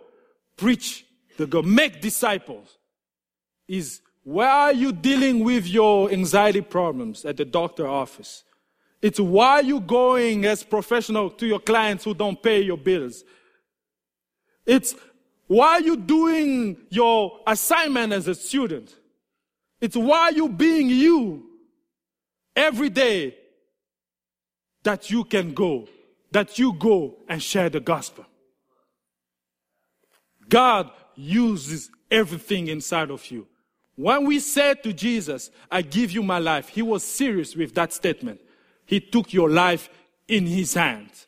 preach 0.57 1.07
the 1.37 1.47
go, 1.47 1.63
make 1.63 2.01
disciples. 2.01 2.79
Is 3.69 4.01
where 4.25 4.49
are 4.49 4.73
you 4.73 4.93
dealing 4.93 5.45
with 5.45 5.67
your 5.67 6.11
anxiety 6.11 6.61
problems 6.61 7.25
at 7.25 7.37
the 7.37 7.45
doctor 7.45 7.87
office? 7.87 8.43
It's 9.01 9.21
why 9.21 9.61
you 9.61 9.81
going 9.81 10.45
as 10.47 10.65
professional 10.65 11.31
to 11.31 11.47
your 11.47 11.61
clients 11.61 12.05
who 12.05 12.15
don't 12.15 12.43
pay 12.43 12.61
your 12.61 12.79
bills. 12.79 13.23
It's 14.65 14.97
why 15.47 15.79
you 15.79 15.97
doing 15.97 16.77
your 16.91 17.39
assignment 17.47 18.13
as 18.13 18.27
a 18.27 18.35
student. 18.35 18.95
It's 19.81 19.97
why 19.97 20.31
you 20.31 20.49
being 20.49 20.89
you 20.89 21.45
every 22.57 22.91
day 22.91 23.37
that 24.87 25.11
you 25.11 25.25
can 25.25 25.53
go, 25.53 25.89
that 26.31 26.61
you 26.61 26.73
go 26.73 27.17
and 27.29 27.43
share 27.43 27.69
the 27.69 27.81
gospel. 27.81 28.25
God 30.49 30.93
uses 31.17 31.91
everything 32.09 32.69
inside 32.69 33.11
of 33.11 33.29
you. 33.29 33.49
When 33.97 34.27
we 34.27 34.39
said 34.39 34.85
to 34.85 34.93
Jesus, 34.93 35.51
I 35.73 35.83
give 35.83 36.13
you 36.13 36.23
my 36.23 36.39
life, 36.39 36.69
he 36.69 36.83
was 36.83 37.03
serious 37.03 37.57
with 37.57 37.75
that 37.75 37.93
statement. 37.93 38.41
He 38.85 39.01
took 39.01 39.33
your 39.33 39.51
life 39.51 39.89
in 40.29 40.47
his 40.47 40.75
hands. 40.75 41.27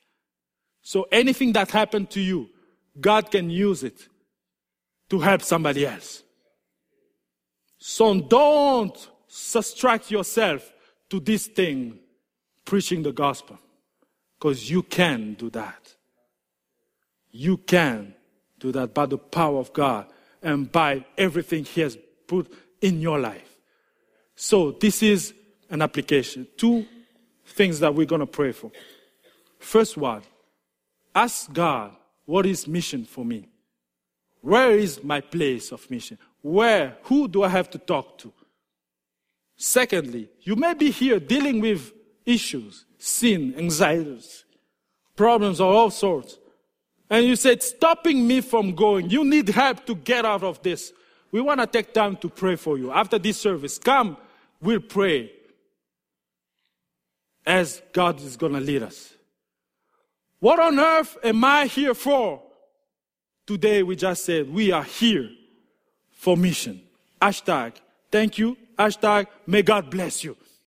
So 0.81 1.09
anything 1.11 1.53
that 1.55 1.73
happened 1.73 2.11
to 2.11 2.21
you, 2.21 2.51
God 3.01 3.29
can 3.29 3.51
use 3.51 3.83
it 3.83 4.07
to 5.11 5.19
help 5.19 5.43
somebody 5.43 5.85
else. 5.85 6.23
So 7.79 8.21
don't 8.21 8.97
subtract 9.27 10.13
yourself 10.13 10.73
to 11.11 11.19
this 11.19 11.49
thing, 11.49 11.99
preaching 12.69 13.03
the 13.03 13.13
gospel, 13.13 13.59
because 14.39 14.71
you 14.71 14.83
can 14.83 15.33
do 15.33 15.49
that. 15.49 15.95
You 17.31 17.57
can 17.57 18.15
do 18.59 18.73
that 18.73 18.93
by 18.93 19.07
the 19.07 19.17
power 19.17 19.59
of 19.59 19.73
God 19.73 20.05
and 20.43 20.71
by 20.71 21.07
everything 21.17 21.65
He 21.65 21.81
has 21.81 21.97
put 22.27 22.53
in 22.83 23.01
your 23.01 23.19
life. 23.19 23.59
So 24.37 24.73
this 24.73 25.03
is 25.03 25.33
an 25.71 25.81
application. 25.81 26.47
Two 26.59 26.85
things 27.47 27.81
that 27.81 27.95
we're 27.95 28.05
going 28.05 28.21
to 28.21 28.27
pray 28.27 28.53
for. 28.53 28.71
First 29.59 29.97
one, 29.97 30.21
ask 31.15 31.51
God, 31.51 31.97
what 32.27 32.45
is 32.45 32.69
mission 32.69 33.07
for 33.07 33.25
me? 33.25 33.49
Where 34.43 34.73
is 34.73 35.03
my 35.03 35.23
place 35.23 35.73
of 35.73 35.91
mission? 35.91 36.19
Where, 36.43 36.99
who 37.05 37.29
do 37.29 37.45
I 37.45 37.49
have 37.49 37.71
to 37.71 37.79
talk 37.79 38.19
to? 38.19 38.33
Secondly, 39.57 40.29
you 40.43 40.55
may 40.55 40.75
be 40.75 40.91
here 40.91 41.19
dealing 41.19 41.63
with 41.63 41.95
issues, 42.29 42.85
sin, 42.99 43.55
anxieties, 43.57 44.45
problems 45.17 45.61
of 45.61 45.67
all 45.67 45.91
sorts. 45.91 46.39
And 47.09 47.25
you 47.25 47.37
said, 47.37 47.63
stopping 47.63 48.27
me 48.27 48.43
from 48.43 48.75
going. 48.75 49.09
You 49.09 49.25
need 49.25 49.49
help 49.49 49.87
to 49.87 49.95
get 49.95 50.27
out 50.27 50.43
of 50.45 50.63
this. 50.63 50.93
We 51.33 51.41
want 51.41 51.61
to 51.61 51.67
take 51.67 51.95
time 51.95 52.17
to 52.19 52.29
pray 52.29 52.57
for 52.57 52.77
you. 52.77 52.93
After 52.93 53.19
this 53.19 53.41
service, 53.41 53.79
come, 53.79 54.19
we'll 54.61 54.81
pray 54.81 55.33
as 57.47 57.81
God 57.95 58.21
is 58.21 58.37
going 58.37 58.53
to 58.53 58.61
lead 58.61 58.83
us. 58.83 59.15
What 60.39 60.61
on 60.61 60.79
earth 60.79 61.17
am 61.25 61.43
I 61.43 61.67
here 61.67 61.95
for? 61.95 62.43
Today 63.47 63.83
we 63.83 63.97
just 63.97 64.27
said 64.27 64.53
we 64.53 64.71
are 64.71 64.85
here 64.85 65.31
for 66.11 66.37
mission. 66.37 66.83
Hashtag 67.21 67.73
thank 68.13 68.37
you. 68.37 68.57
Hashtag 68.79 69.27
may 69.47 69.63
God 69.63 69.91
bless 69.91 70.23
you. 70.23 70.37